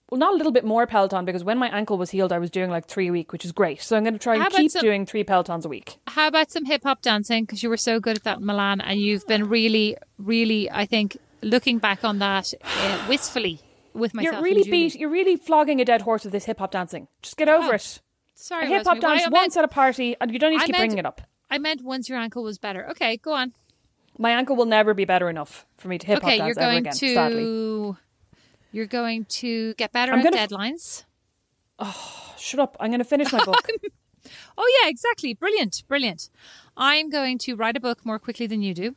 well, 0.10 0.20
not 0.20 0.34
a 0.34 0.38
little 0.38 0.52
bit 0.52 0.63
more 0.63 0.88
Peloton 0.88 1.26
because 1.26 1.43
when 1.43 1.58
my 1.58 1.67
ankle 1.70 1.98
was 1.98 2.12
healed, 2.12 2.32
I 2.32 2.39
was 2.39 2.50
doing 2.50 2.70
like 2.70 2.86
three 2.88 3.08
a 3.10 3.12
week, 3.12 3.32
which 3.34 3.43
is 3.46 3.52
great. 3.52 3.82
So 3.82 3.98
I'm 3.98 4.04
going 4.04 4.13
to 4.13 4.20
try 4.20 4.36
and 4.36 4.50
keep 4.54 4.72
some- 4.72 4.82
doing 4.82 5.06
three 5.06 5.24
Pelotons 5.24 5.65
a 5.65 5.70
week. 5.70 5.98
how 6.08 6.28
about 6.28 6.50
some 6.52 6.65
hip 6.65 6.84
hop 6.84 7.02
dancing 7.02 7.43
because 7.43 7.62
you 7.63 7.70
were 7.70 7.78
so 7.78 8.00
good 8.00 8.17
at 8.17 8.24
that 8.24 8.39
in 8.39 8.46
milan 8.46 8.82
and 8.82 9.00
you've 9.00 9.26
been 9.28 9.48
really 9.50 9.96
really 10.17 10.70
i 10.72 10.86
think 10.86 11.17
looking 11.43 11.78
back 11.78 12.04
on 12.04 12.17
that 12.20 12.54
uh, 12.63 13.06
wistfully 13.08 13.60
with 13.93 14.13
myself 14.13 14.34
You're 14.36 14.43
really 14.43 14.70
beat. 14.70 14.96
You're 14.96 15.10
really 15.10 15.36
flogging 15.36 15.80
a 15.82 15.86
dead 15.86 16.02
horse 16.04 16.24
with 16.24 16.32
this 16.32 16.46
hip 16.46 16.60
hop 16.60 16.72
dancing. 16.72 17.08
Just 17.22 17.36
get 17.38 17.50
over 17.50 17.72
Oh, 17.72 17.76
it. 17.76 18.02
sorry 18.36 18.67
hip 18.67 18.86
hop 18.86 19.00
dance 19.00 19.22
I 19.22 19.24
meant- 19.26 19.34
once 19.34 19.58
at 19.58 19.63
a 19.63 19.67
party, 19.67 20.15
and 20.22 20.32
you 20.32 20.39
don't 20.39 20.52
need 20.52 20.58
to 20.60 20.63
I 20.63 20.65
keep 20.67 20.74
meant- 20.74 20.82
bringing 20.89 20.98
it 21.00 21.06
up. 21.06 21.22
i 21.52 21.58
meant 21.58 21.84
once 21.84 22.08
your 22.10 22.17
ankle 22.17 22.43
was 22.43 22.58
better 22.58 22.88
okay 22.91 23.17
go 23.17 23.34
on 23.34 23.54
My 24.17 24.32
ankle 24.32 24.56
will 24.56 24.65
never 24.65 24.93
be 24.96 25.06
better 25.06 25.30
enough 25.30 25.65
for 25.78 25.88
me 25.89 25.98
to 26.00 26.08
hip 26.08 26.22
hop 26.22 26.28
okay 26.30 26.38
dance 26.39 26.48
you're 26.48 26.56
going 26.56 26.78
ever 26.78 26.78
again. 26.78 26.93
to 26.93 27.13
Sadly, 27.13 27.96
you're 28.71 28.86
going 28.86 29.25
to 29.25 29.73
get 29.75 29.91
better 29.91 30.13
I'm 30.13 30.25
at 30.25 30.34
f- 30.34 30.49
deadlines 30.49 31.03
oh, 31.80 32.34
shut 32.38 32.60
up. 32.60 32.75
I'm 32.80 32.89
going 32.89 32.99
to 32.99 33.06
finish 33.06 33.32
my 33.32 33.43
book. 33.43 33.67
Oh 34.58 34.80
yeah, 34.82 34.89
exactly. 34.89 35.34
Brilliant, 35.36 35.84
brilliant. 35.88 36.30
I'm 36.75 37.10
going 37.10 37.38
to 37.39 37.56
write 37.56 37.77
a 37.77 37.80
book 37.80 38.06
more 38.06 38.19
quickly 38.19 38.45
than 38.45 38.62
you 38.62 38.73
do. 38.73 38.95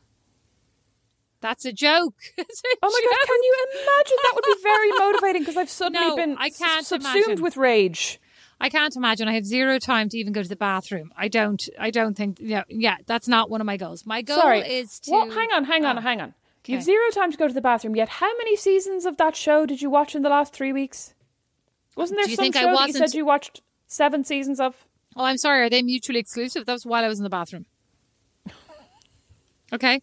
That's 1.39 1.63
a 1.63 1.71
joke. 1.71 2.15
A 2.37 2.43
Oh 2.83 2.89
my 2.89 3.01
god! 3.09 3.27
Can 3.27 3.43
you 3.43 3.55
imagine? 3.75 4.17
That 4.23 4.31
would 4.35 4.43
be 4.43 4.61
very 4.61 4.89
motivating 4.99 5.41
because 5.43 5.55
I've 5.57 5.69
suddenly 5.69 6.05
No, 6.07 6.15
been 6.17 6.35
I 6.37 6.49
can't 6.49 6.85
subsumed 6.85 7.15
imagine. 7.25 7.43
with 7.43 7.55
rage. 7.55 8.19
I 8.59 8.67
can't 8.69 8.95
imagine. 8.95 9.27
I 9.29 9.33
have 9.33 9.45
zero 9.45 9.79
time 9.79 10.09
to 10.09 10.17
even 10.17 10.33
go 10.33 10.43
to 10.43 10.49
the 10.49 10.55
bathroom. 10.57 11.13
I 11.15 11.29
don't. 11.29 11.67
I 11.79 11.91
don't 11.91 12.15
think. 12.17 12.37
Yeah, 12.41 12.63
yeah. 12.67 12.97
That's 13.05 13.27
not 13.29 13.49
one 13.49 13.61
of 13.61 13.65
my 13.65 13.77
goals. 13.77 14.05
My 14.05 14.21
goal 14.21 14.37
Sorry. 14.37 14.59
is 14.59 14.99
to. 15.01 15.11
What? 15.11 15.33
Hang 15.33 15.49
on, 15.53 15.63
hang 15.63 15.85
on, 15.85 15.97
Oh. 15.97 16.01
hang 16.01 16.19
on. 16.19 16.33
Okay. 16.63 16.73
You've 16.73 16.83
zero 16.83 17.09
time 17.11 17.31
to 17.31 17.37
go 17.37 17.47
to 17.47 17.53
the 17.53 17.61
bathroom 17.61 17.95
yet. 17.95 18.07
How 18.09 18.31
many 18.37 18.55
seasons 18.55 19.05
of 19.05 19.17
that 19.17 19.35
show 19.35 19.65
did 19.65 19.81
you 19.81 19.89
watch 19.89 20.15
in 20.15 20.21
the 20.21 20.29
last 20.29 20.53
three 20.53 20.71
weeks? 20.71 21.13
Wasn't 21.97 22.17
there 22.17 22.25
Do 22.25 22.31
you 22.31 22.35
some 22.37 22.43
think 22.43 22.55
I 22.55 22.59
show 22.59 22.65
that 22.67 22.71
you 22.71 22.75
wasn't- 22.87 23.09
said 23.11 23.17
you 23.17 23.25
watched 23.25 23.61
seven 23.87 24.23
seasons 24.23 24.59
of? 24.59 24.85
Oh, 25.15 25.23
I'm 25.25 25.37
sorry. 25.37 25.63
Are 25.65 25.69
they 25.69 25.81
mutually 25.81 26.19
exclusive? 26.19 26.65
That 26.65 26.73
was 26.73 26.85
while 26.85 27.03
I 27.03 27.07
was 27.07 27.19
in 27.19 27.23
the 27.23 27.29
bathroom. 27.29 27.65
Okay. 29.73 30.01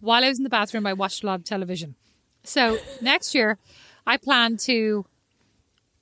While 0.00 0.24
I 0.24 0.28
was 0.28 0.38
in 0.38 0.42
the 0.44 0.50
bathroom, 0.50 0.86
I 0.86 0.92
watched 0.92 1.22
a 1.22 1.26
lot 1.26 1.36
of 1.40 1.44
television. 1.44 1.94
So 2.42 2.78
next 3.00 3.34
year, 3.34 3.58
I 4.06 4.16
plan 4.16 4.56
to 4.58 5.06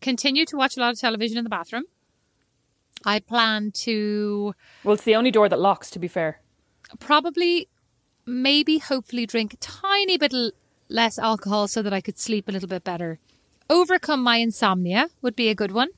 continue 0.00 0.44
to 0.46 0.56
watch 0.56 0.76
a 0.76 0.80
lot 0.80 0.92
of 0.92 0.98
television 0.98 1.38
in 1.38 1.44
the 1.44 1.50
bathroom. 1.50 1.84
I 3.04 3.20
plan 3.20 3.70
to 3.84 4.54
Well, 4.82 4.94
it's 4.94 5.04
the 5.04 5.14
only 5.14 5.30
door 5.30 5.48
that 5.48 5.58
locks. 5.60 5.90
To 5.90 5.98
be 5.98 6.08
fair, 6.08 6.40
probably, 7.00 7.68
maybe, 8.26 8.78
hopefully, 8.78 9.26
drink 9.26 9.54
a 9.54 9.56
tiny 9.56 10.16
bit 10.18 10.32
l- 10.32 10.52
less 10.88 11.18
alcohol 11.18 11.68
so 11.68 11.82
that 11.82 11.92
I 11.92 12.00
could 12.00 12.18
sleep 12.18 12.48
a 12.48 12.52
little 12.52 12.68
bit 12.68 12.84
better. 12.84 13.18
Overcome 13.70 14.22
my 14.22 14.36
insomnia 14.36 15.08
would 15.22 15.36
be 15.36 15.48
a 15.48 15.54
good 15.54 15.70
one. 15.72 15.88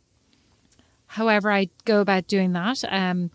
However, 1.08 1.50
I 1.50 1.68
go 1.84 2.00
about 2.00 2.26
doing 2.26 2.52
that. 2.52 2.82
Um, 2.88 3.30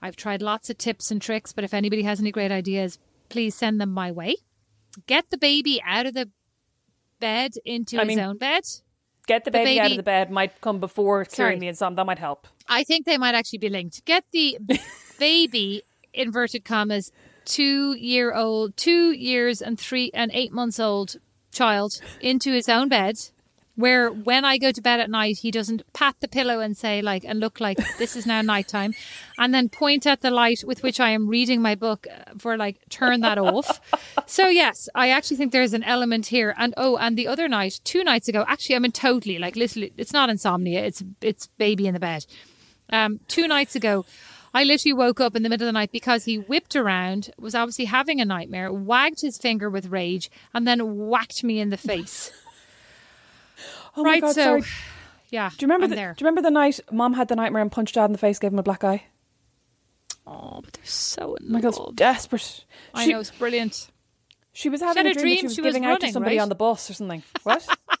I've 0.00 0.16
tried 0.16 0.42
lots 0.42 0.70
of 0.70 0.78
tips 0.78 1.10
and 1.10 1.20
tricks, 1.20 1.52
but 1.52 1.64
if 1.64 1.74
anybody 1.74 2.02
has 2.02 2.20
any 2.20 2.30
great 2.32 2.50
ideas, 2.52 2.98
please 3.28 3.54
send 3.54 3.80
them 3.80 3.90
my 3.90 4.10
way. 4.10 4.36
Get 5.06 5.30
the 5.30 5.38
baby 5.38 5.80
out 5.86 6.06
of 6.06 6.14
the 6.14 6.30
bed 7.20 7.52
into 7.64 7.96
I 7.98 8.00
his 8.00 8.08
mean, 8.08 8.18
own 8.20 8.36
bed. 8.38 8.64
get 9.26 9.44
the 9.44 9.50
The 9.50 9.58
baby, 9.58 9.80
out 9.80 9.90
of 9.92 9.96
the 9.96 10.02
bed 10.02 10.30
might 10.30 10.60
come 10.60 10.80
before 10.80 11.24
curing 11.24 11.60
the 11.60 11.68
insomnia. 11.68 11.96
That 11.96 12.06
might 12.06 12.18
help. 12.18 12.46
I 12.68 12.82
think 12.84 13.06
they 13.06 13.18
might 13.18 13.34
actually 13.34 13.58
be 13.60 13.68
linked. 13.68 14.04
Get 14.04 14.24
the 14.32 14.58
baby, 15.18 15.82
inverted 16.12 16.64
commas, 16.64 17.12
two 17.44 17.94
year 17.94 18.34
old, 18.34 18.76
two 18.76 19.12
years 19.12 19.62
and 19.62 19.78
three 19.78 20.10
and 20.14 20.30
eight 20.34 20.52
months 20.52 20.80
old 20.80 21.16
child 21.52 22.00
into 22.20 22.52
his 22.52 22.68
own 22.68 22.88
bed. 22.88 23.16
where 23.74 24.10
when 24.10 24.44
I 24.44 24.58
go 24.58 24.70
to 24.70 24.82
bed 24.82 25.00
at 25.00 25.10
night, 25.10 25.38
he 25.38 25.50
doesn't 25.50 25.82
pat 25.92 26.16
the 26.20 26.28
pillow 26.28 26.60
and 26.60 26.76
say 26.76 27.00
like 27.00 27.24
and 27.24 27.40
look 27.40 27.60
like 27.60 27.78
this 27.98 28.16
is 28.16 28.26
now 28.26 28.42
nighttime, 28.42 28.92
and 29.38 29.54
then 29.54 29.68
point 29.68 30.06
at 30.06 30.20
the 30.20 30.30
light 30.30 30.62
with 30.66 30.82
which 30.82 31.00
I 31.00 31.10
am 31.10 31.28
reading 31.28 31.62
my 31.62 31.74
book 31.74 32.06
uh, 32.10 32.32
for 32.38 32.56
like 32.56 32.76
turn 32.90 33.20
that 33.20 33.38
off. 33.38 33.80
So 34.26 34.48
yes, 34.48 34.88
I 34.94 35.08
actually 35.08 35.38
think 35.38 35.52
there's 35.52 35.72
an 35.72 35.82
element 35.82 36.26
here. 36.26 36.54
And 36.58 36.74
oh, 36.76 36.96
and 36.96 37.16
the 37.16 37.26
other 37.26 37.48
night, 37.48 37.80
two 37.84 38.04
nights 38.04 38.28
ago, 38.28 38.44
actually 38.46 38.76
I 38.76 38.78
mean 38.80 38.92
totally 38.92 39.38
like 39.38 39.56
literally, 39.56 39.92
it's 39.96 40.12
not 40.12 40.28
insomnia, 40.28 40.84
it's 40.84 41.02
it's 41.20 41.46
baby 41.58 41.86
in 41.86 41.94
the 41.94 42.00
bed. 42.00 42.26
Um, 42.90 43.20
two 43.26 43.48
nights 43.48 43.74
ago. 43.74 44.04
I 44.54 44.64
literally 44.64 44.92
woke 44.92 45.20
up 45.20 45.34
in 45.34 45.42
the 45.42 45.48
middle 45.48 45.66
of 45.66 45.68
the 45.68 45.78
night 45.78 45.92
because 45.92 46.24
he 46.24 46.36
whipped 46.38 46.76
around, 46.76 47.30
was 47.38 47.54
obviously 47.54 47.86
having 47.86 48.20
a 48.20 48.24
nightmare, 48.24 48.72
wagged 48.72 49.22
his 49.22 49.38
finger 49.38 49.70
with 49.70 49.86
rage, 49.86 50.30
and 50.52 50.66
then 50.66 50.98
whacked 51.08 51.42
me 51.42 51.58
in 51.58 51.70
the 51.70 51.76
face. 51.78 52.30
Oh 53.96 54.02
my 54.02 54.10
right, 54.12 54.20
God, 54.22 54.34
so 54.34 54.42
sorry. 54.60 54.62
yeah. 55.30 55.48
Do 55.50 55.56
you 55.60 55.66
remember 55.66 55.84
I'm 55.84 55.90
the, 55.90 55.96
there. 55.96 56.14
Do 56.16 56.22
you 56.22 56.26
remember 56.26 56.42
the 56.42 56.50
night 56.50 56.80
Mom 56.90 57.14
had 57.14 57.28
the 57.28 57.36
nightmare 57.36 57.62
and 57.62 57.72
punched 57.72 57.94
Dad 57.94 58.06
in 58.06 58.12
the 58.12 58.18
face, 58.18 58.38
gave 58.38 58.52
him 58.52 58.58
a 58.58 58.62
black 58.62 58.84
eye? 58.84 59.04
Oh, 60.26 60.60
but 60.62 60.72
they're 60.74 60.84
so 60.84 61.34
in 61.36 61.46
Oh 61.48 61.52
my 61.52 61.60
God, 61.60 61.96
desperate. 61.96 62.64
I 62.94 63.04
She- 63.04 63.12
know 63.12 63.20
it's 63.20 63.30
brilliant. 63.30 63.88
She 64.54 64.68
was 64.68 64.80
having 64.82 65.06
had 65.06 65.16
a 65.16 65.18
dream, 65.18 65.24
dream 65.24 65.38
she 65.38 65.44
was 65.46 65.54
she 65.54 65.60
was 65.62 65.68
giving 65.74 65.86
out 65.86 66.00
to 66.02 66.12
somebody 66.12 66.36
right? 66.36 66.42
on 66.42 66.50
the 66.50 66.54
bus 66.54 66.90
or 66.90 66.94
something. 66.94 67.22
What? 67.42 67.66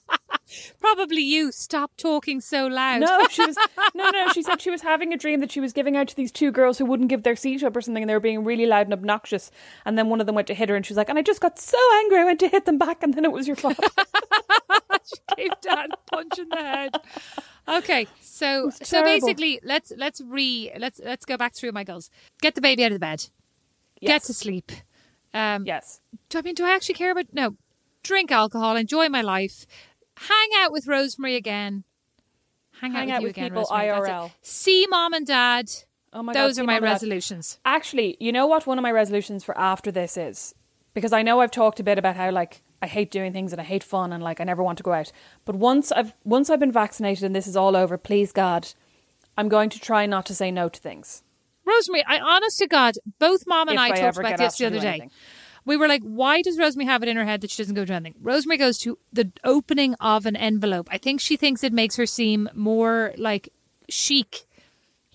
Probably 0.80 1.22
you. 1.22 1.52
Stop 1.52 1.92
talking 1.96 2.40
so 2.40 2.66
loud. 2.66 3.00
no, 3.00 3.26
she 3.28 3.44
was 3.44 3.56
no, 3.94 4.10
no. 4.10 4.28
She 4.32 4.42
said 4.42 4.60
she 4.60 4.70
was 4.70 4.82
having 4.82 5.12
a 5.12 5.16
dream 5.16 5.40
that 5.40 5.50
she 5.50 5.60
was 5.60 5.72
giving 5.72 5.96
out 5.96 6.08
to 6.08 6.16
these 6.16 6.32
two 6.32 6.50
girls 6.50 6.78
who 6.78 6.84
wouldn't 6.84 7.08
give 7.08 7.22
their 7.22 7.36
seat 7.36 7.62
up 7.62 7.76
or 7.76 7.80
something, 7.80 8.02
and 8.02 8.10
they 8.10 8.14
were 8.14 8.20
being 8.20 8.44
really 8.44 8.66
loud 8.66 8.86
and 8.86 8.92
obnoxious. 8.92 9.50
And 9.84 9.98
then 9.98 10.08
one 10.08 10.20
of 10.20 10.26
them 10.26 10.34
went 10.34 10.48
to 10.48 10.54
hit 10.54 10.68
her, 10.68 10.76
and 10.76 10.84
she 10.84 10.92
was 10.92 10.96
like, 10.96 11.08
"And 11.08 11.18
I 11.18 11.22
just 11.22 11.40
got 11.40 11.58
so 11.58 11.78
angry, 11.98 12.18
I 12.18 12.24
went 12.24 12.40
to 12.40 12.48
hit 12.48 12.64
them 12.64 12.78
back, 12.78 13.02
and 13.02 13.14
then 13.14 13.24
it 13.24 13.32
was 13.32 13.46
your 13.46 13.56
fault." 13.56 13.78
she 15.04 15.36
gave 15.36 15.50
Dad 15.60 15.90
a 15.92 16.10
punch 16.10 16.38
in 16.38 16.48
the 16.48 16.56
head. 16.56 16.94
Okay, 17.68 18.06
so 18.20 18.70
so 18.70 19.02
basically, 19.02 19.60
let's 19.62 19.92
let's 19.96 20.20
re 20.20 20.72
let's 20.78 21.00
let's 21.04 21.24
go 21.24 21.36
back 21.36 21.54
through 21.54 21.72
my 21.72 21.84
goals. 21.84 22.10
Get 22.40 22.54
the 22.54 22.60
baby 22.60 22.84
out 22.84 22.92
of 22.92 22.96
the 22.96 23.00
bed. 23.00 23.28
Get 24.00 24.24
to 24.24 24.34
sleep. 24.34 24.72
Um, 25.34 25.64
yes. 25.64 26.00
do 26.28 26.38
I 26.38 26.42
mean 26.42 26.54
do 26.54 26.64
I 26.64 26.74
actually 26.74 26.96
care 26.96 27.12
about 27.12 27.26
no? 27.32 27.56
Drink 28.02 28.32
alcohol, 28.32 28.74
enjoy 28.76 29.08
my 29.08 29.22
life, 29.22 29.64
hang 30.16 30.48
out 30.58 30.72
with 30.72 30.86
Rosemary 30.86 31.36
again. 31.36 31.84
Hang, 32.80 32.92
Hang 32.92 33.10
out, 33.10 33.16
out 33.16 33.22
with, 33.22 33.28
with 33.30 33.36
again, 33.36 33.50
people 33.50 33.62
Rosemary. 33.70 34.08
IRL. 34.08 34.30
See 34.42 34.86
mom 34.88 35.12
and 35.12 35.26
dad. 35.26 35.70
Oh 36.12 36.22
my 36.22 36.32
God, 36.34 36.40
Those 36.40 36.56
see 36.56 36.62
are 36.62 36.64
my 36.64 36.74
and 36.76 36.84
Dad. 36.84 36.90
resolutions. 36.92 37.58
Actually, 37.64 38.16
you 38.20 38.32
know 38.32 38.46
what? 38.46 38.66
One 38.66 38.78
of 38.78 38.82
my 38.82 38.90
resolutions 38.90 39.44
for 39.44 39.56
after 39.56 39.90
this 39.92 40.16
is 40.16 40.54
because 40.94 41.12
I 41.12 41.22
know 41.22 41.40
I've 41.40 41.50
talked 41.50 41.80
a 41.80 41.84
bit 41.84 41.96
about 41.98 42.16
how 42.16 42.30
like 42.30 42.62
I 42.82 42.86
hate 42.86 43.10
doing 43.10 43.32
things 43.32 43.52
and 43.52 43.60
I 43.60 43.64
hate 43.64 43.84
fun 43.84 44.12
and 44.12 44.22
like 44.22 44.40
I 44.40 44.44
never 44.44 44.62
want 44.62 44.78
to 44.78 44.82
go 44.84 44.92
out. 44.92 45.12
But 45.44 45.54
once 45.54 45.92
I've 45.92 46.14
once 46.24 46.50
I've 46.50 46.60
been 46.60 46.72
vaccinated 46.72 47.24
and 47.24 47.34
this 47.36 47.46
is 47.46 47.56
all 47.56 47.76
over, 47.76 47.96
please 47.96 48.32
God, 48.32 48.68
I'm 49.38 49.48
going 49.48 49.70
to 49.70 49.78
try 49.80 50.04
not 50.06 50.26
to 50.26 50.34
say 50.34 50.50
no 50.50 50.68
to 50.68 50.80
things. 50.80 51.22
Rosemary, 51.64 52.04
I 52.08 52.18
honest 52.18 52.58
to 52.58 52.66
God, 52.66 52.94
both 53.20 53.46
mom 53.46 53.68
and 53.68 53.76
If 53.76 53.80
I, 53.80 53.86
I 53.86 54.00
talked 54.00 54.18
about 54.18 54.36
this 54.36 54.58
the 54.58 54.66
other 54.66 54.80
day. 54.80 54.88
anything. 54.88 55.10
We 55.64 55.76
were 55.76 55.86
like, 55.88 56.02
why 56.02 56.42
does 56.42 56.58
Rosemary 56.58 56.86
have 56.86 57.02
it 57.02 57.08
in 57.08 57.16
her 57.16 57.24
head 57.24 57.40
that 57.42 57.50
she 57.50 57.62
doesn't 57.62 57.74
go 57.74 57.84
to 57.84 57.92
anything? 57.92 58.14
Rosemary 58.20 58.58
goes 58.58 58.78
to 58.78 58.98
the 59.12 59.30
opening 59.44 59.94
of 60.00 60.26
an 60.26 60.34
envelope. 60.36 60.88
I 60.90 60.98
think 60.98 61.20
she 61.20 61.36
thinks 61.36 61.62
it 61.62 61.72
makes 61.72 61.96
her 61.96 62.06
seem 62.06 62.48
more 62.54 63.12
like 63.16 63.50
chic 63.88 64.42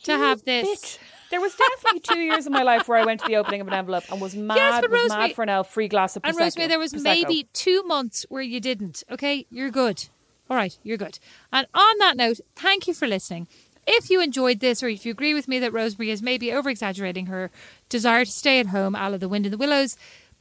to 0.03 0.17
have 0.17 0.43
this. 0.45 0.67
Bitch. 0.67 0.97
There 1.29 1.41
was 1.41 1.53
definitely 1.55 1.99
two 1.99 2.19
years 2.21 2.45
of 2.45 2.53
my 2.53 2.63
life 2.63 2.87
where 2.87 2.97
I 2.97 3.03
went 3.03 3.19
to 3.19 3.27
the 3.27 3.35
opening 3.35 3.59
of 3.59 3.67
an 3.67 3.73
envelope 3.73 4.05
and 4.09 4.21
was 4.21 4.33
mad, 4.33 4.55
Yes, 4.55 4.81
was 4.83 4.91
Rosemary- 4.91 5.27
mad 5.27 5.35
for 5.35 5.43
an 5.43 5.49
elf 5.49 5.69
free 5.69 5.89
glass 5.89 6.15
of 6.15 6.23
And. 6.23 6.37
Rosemary, 6.37 6.69
there 6.69 6.79
was 6.79 6.93
Prosecco. 6.93 7.03
maybe 7.03 7.49
two 7.51 7.83
months 7.83 8.25
where 8.29 8.41
you 8.41 8.61
didn't. 8.61 9.03
Okay, 9.11 9.45
you're 9.49 9.69
good. 9.71 10.07
All 10.49 10.55
right, 10.55 10.77
you're 10.83 10.95
good. 10.95 11.19
And 11.51 11.67
on 11.73 11.97
that 11.99 12.15
note, 12.15 12.39
thank 12.55 12.87
you 12.87 12.93
for 12.93 13.05
listening. 13.07 13.49
If 13.85 14.09
you 14.09 14.21
enjoyed 14.21 14.61
this, 14.61 14.81
or 14.81 14.87
if 14.87 15.05
you 15.05 15.11
agree 15.11 15.33
with 15.33 15.49
me 15.49 15.59
that 15.59 15.73
Rosemary 15.73 16.11
is 16.11 16.21
maybe 16.21 16.53
over 16.53 16.69
exaggerating 16.69 17.25
her 17.25 17.51
desire 17.89 18.23
to 18.23 18.31
stay 18.31 18.61
at 18.61 18.67
home, 18.67 18.95
out 18.95 19.13
of 19.13 19.19
the 19.19 19.27
wind 19.29 19.45
in 19.45 19.51
the 19.51 19.57
willows, 19.57 19.97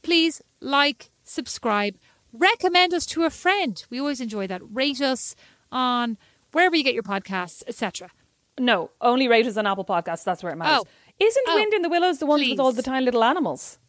please 0.07 0.41
like, 0.61 1.11
subscribe, 1.25 1.97
recommend 2.31 2.93
us 2.93 3.05
to 3.05 3.25
a 3.25 3.29
friend. 3.29 3.83
We 3.89 3.99
always 3.99 4.21
enjoy 4.21 4.47
that. 4.47 4.61
Rate 4.63 5.01
us 5.01 5.35
on 5.69 6.17
wherever 6.53 6.77
you 6.77 6.83
get 6.85 6.93
your 6.93 7.03
podcasts, 7.03 7.61
etc. 7.67 8.09
No, 8.57 8.89
only 9.01 9.27
rate 9.27 9.45
us 9.45 9.57
on 9.57 9.67
Apple 9.67 9.83
Podcasts. 9.83 10.23
That's 10.23 10.41
where 10.41 10.53
it 10.53 10.55
matters. 10.55 10.85
Oh. 10.85 11.25
Isn't 11.25 11.45
Oh, 11.49 11.55
Wind 11.55 11.73
in 11.73 11.81
the 11.81 11.89
Willows 11.89 12.19
the 12.19 12.25
ones 12.25 12.47
with 12.47 12.57
all 12.57 12.71
the 12.71 12.81
tiny 12.81 13.03
little 13.03 13.21
animals? 13.21 13.79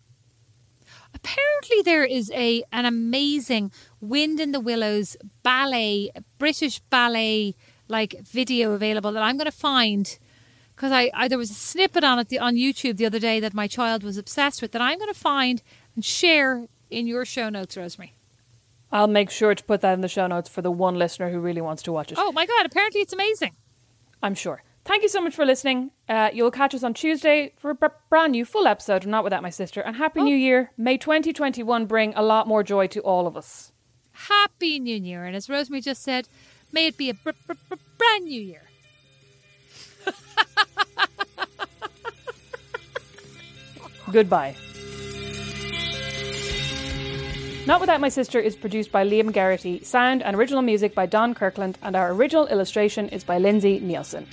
Apparently, 1.14 1.82
there 1.84 2.04
is 2.04 2.32
a 2.34 2.64
an 2.72 2.84
amazing 2.84 3.70
Wind 4.00 4.40
in 4.40 4.50
the 4.50 4.60
Willows 4.60 5.16
ballet, 5.44 6.10
British 6.38 6.80
ballet 6.90 7.54
like 7.86 8.18
video 8.22 8.72
available 8.72 9.12
that 9.12 9.22
I'm 9.22 9.36
going 9.36 9.44
to 9.50 9.52
find 9.52 10.18
because 10.78 10.92
I, 10.92 11.10
I 11.12 11.26
there 11.26 11.38
was 11.38 11.50
a 11.50 11.54
snippet 11.54 12.04
on 12.04 12.20
it 12.20 12.28
the, 12.28 12.38
on 12.38 12.54
YouTube 12.54 12.98
the 12.98 13.06
other 13.06 13.18
day 13.18 13.40
that 13.40 13.52
my 13.52 13.66
child 13.66 14.04
was 14.04 14.16
obsessed 14.16 14.62
with 14.62 14.70
that 14.72 14.80
I'm 14.80 14.96
going 14.98 15.12
to 15.12 15.18
find 15.18 15.60
and 15.98 16.04
share 16.04 16.68
in 16.90 17.08
your 17.08 17.24
show 17.24 17.48
notes, 17.48 17.76
Rosemary. 17.76 18.12
I'll 18.92 19.08
make 19.08 19.30
sure 19.30 19.52
to 19.52 19.64
put 19.64 19.80
that 19.80 19.94
in 19.94 20.00
the 20.00 20.06
show 20.06 20.28
notes 20.28 20.48
for 20.48 20.62
the 20.62 20.70
one 20.70 20.94
listener 20.94 21.28
who 21.30 21.40
really 21.40 21.60
wants 21.60 21.82
to 21.82 21.90
watch 21.92 22.12
it. 22.12 22.18
Oh 22.20 22.30
my 22.30 22.46
god! 22.46 22.64
Apparently, 22.66 23.00
it's 23.00 23.12
amazing. 23.12 23.56
I'm 24.22 24.36
sure. 24.36 24.62
Thank 24.84 25.02
you 25.02 25.08
so 25.08 25.20
much 25.20 25.34
for 25.34 25.44
listening. 25.44 25.90
Uh, 26.08 26.30
you'll 26.32 26.52
catch 26.52 26.72
us 26.72 26.84
on 26.84 26.94
Tuesday 26.94 27.52
for 27.56 27.70
a 27.70 27.74
br- 27.74 27.86
brand 28.08 28.30
new 28.30 28.44
full 28.44 28.68
episode 28.68 29.02
of 29.02 29.08
Not 29.08 29.24
Without 29.24 29.42
My 29.42 29.50
Sister. 29.50 29.80
And 29.80 29.96
Happy 29.96 30.22
New 30.22 30.36
Year. 30.36 30.70
May 30.78 30.96
2021 30.98 31.86
bring 31.86 32.14
a 32.14 32.22
lot 32.22 32.46
more 32.46 32.62
joy 32.62 32.86
to 32.86 33.00
all 33.00 33.26
of 33.26 33.36
us. 33.36 33.72
Happy 34.12 34.78
New 34.78 34.96
Year, 34.96 35.24
and 35.24 35.34
as 35.34 35.50
Rosemary 35.50 35.80
just 35.80 36.02
said, 36.04 36.28
may 36.70 36.86
it 36.86 36.96
be 36.96 37.10
a 37.10 37.14
br- 37.14 37.32
br- 37.48 37.54
br- 37.68 37.74
brand 37.98 38.24
new 38.24 38.40
year. 38.40 38.62
Goodbye. 44.12 44.54
Not 47.68 47.82
Without 47.82 48.00
My 48.00 48.08
Sister 48.08 48.40
is 48.40 48.56
produced 48.56 48.90
by 48.90 49.04
Liam 49.04 49.30
Garrity, 49.30 49.84
sound 49.84 50.22
and 50.22 50.34
original 50.34 50.62
music 50.62 50.94
by 50.94 51.04
Don 51.04 51.34
Kirkland, 51.34 51.76
and 51.82 51.94
our 51.94 52.12
original 52.12 52.46
illustration 52.46 53.10
is 53.10 53.24
by 53.24 53.36
Lindsay 53.36 53.78
Nielsen. 53.78 54.26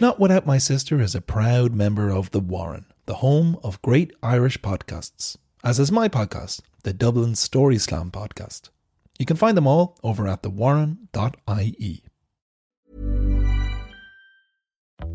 Not 0.00 0.18
Without 0.18 0.46
My 0.46 0.56
Sister 0.56 1.02
is 1.02 1.14
a 1.14 1.20
proud 1.20 1.74
member 1.74 2.10
of 2.10 2.30
The 2.30 2.40
Warren, 2.40 2.86
the 3.04 3.16
home 3.16 3.58
of 3.62 3.82
great 3.82 4.14
Irish 4.22 4.58
podcasts, 4.62 5.36
as 5.62 5.78
is 5.78 5.92
my 5.92 6.08
podcast, 6.08 6.62
the 6.84 6.94
Dublin 6.94 7.34
Story 7.34 7.76
Slam 7.76 8.10
podcast. 8.10 8.70
You 9.18 9.26
can 9.26 9.36
find 9.36 9.54
them 9.54 9.66
all 9.66 9.98
over 10.02 10.26
at 10.26 10.44
thewarren.ie. 10.44 12.05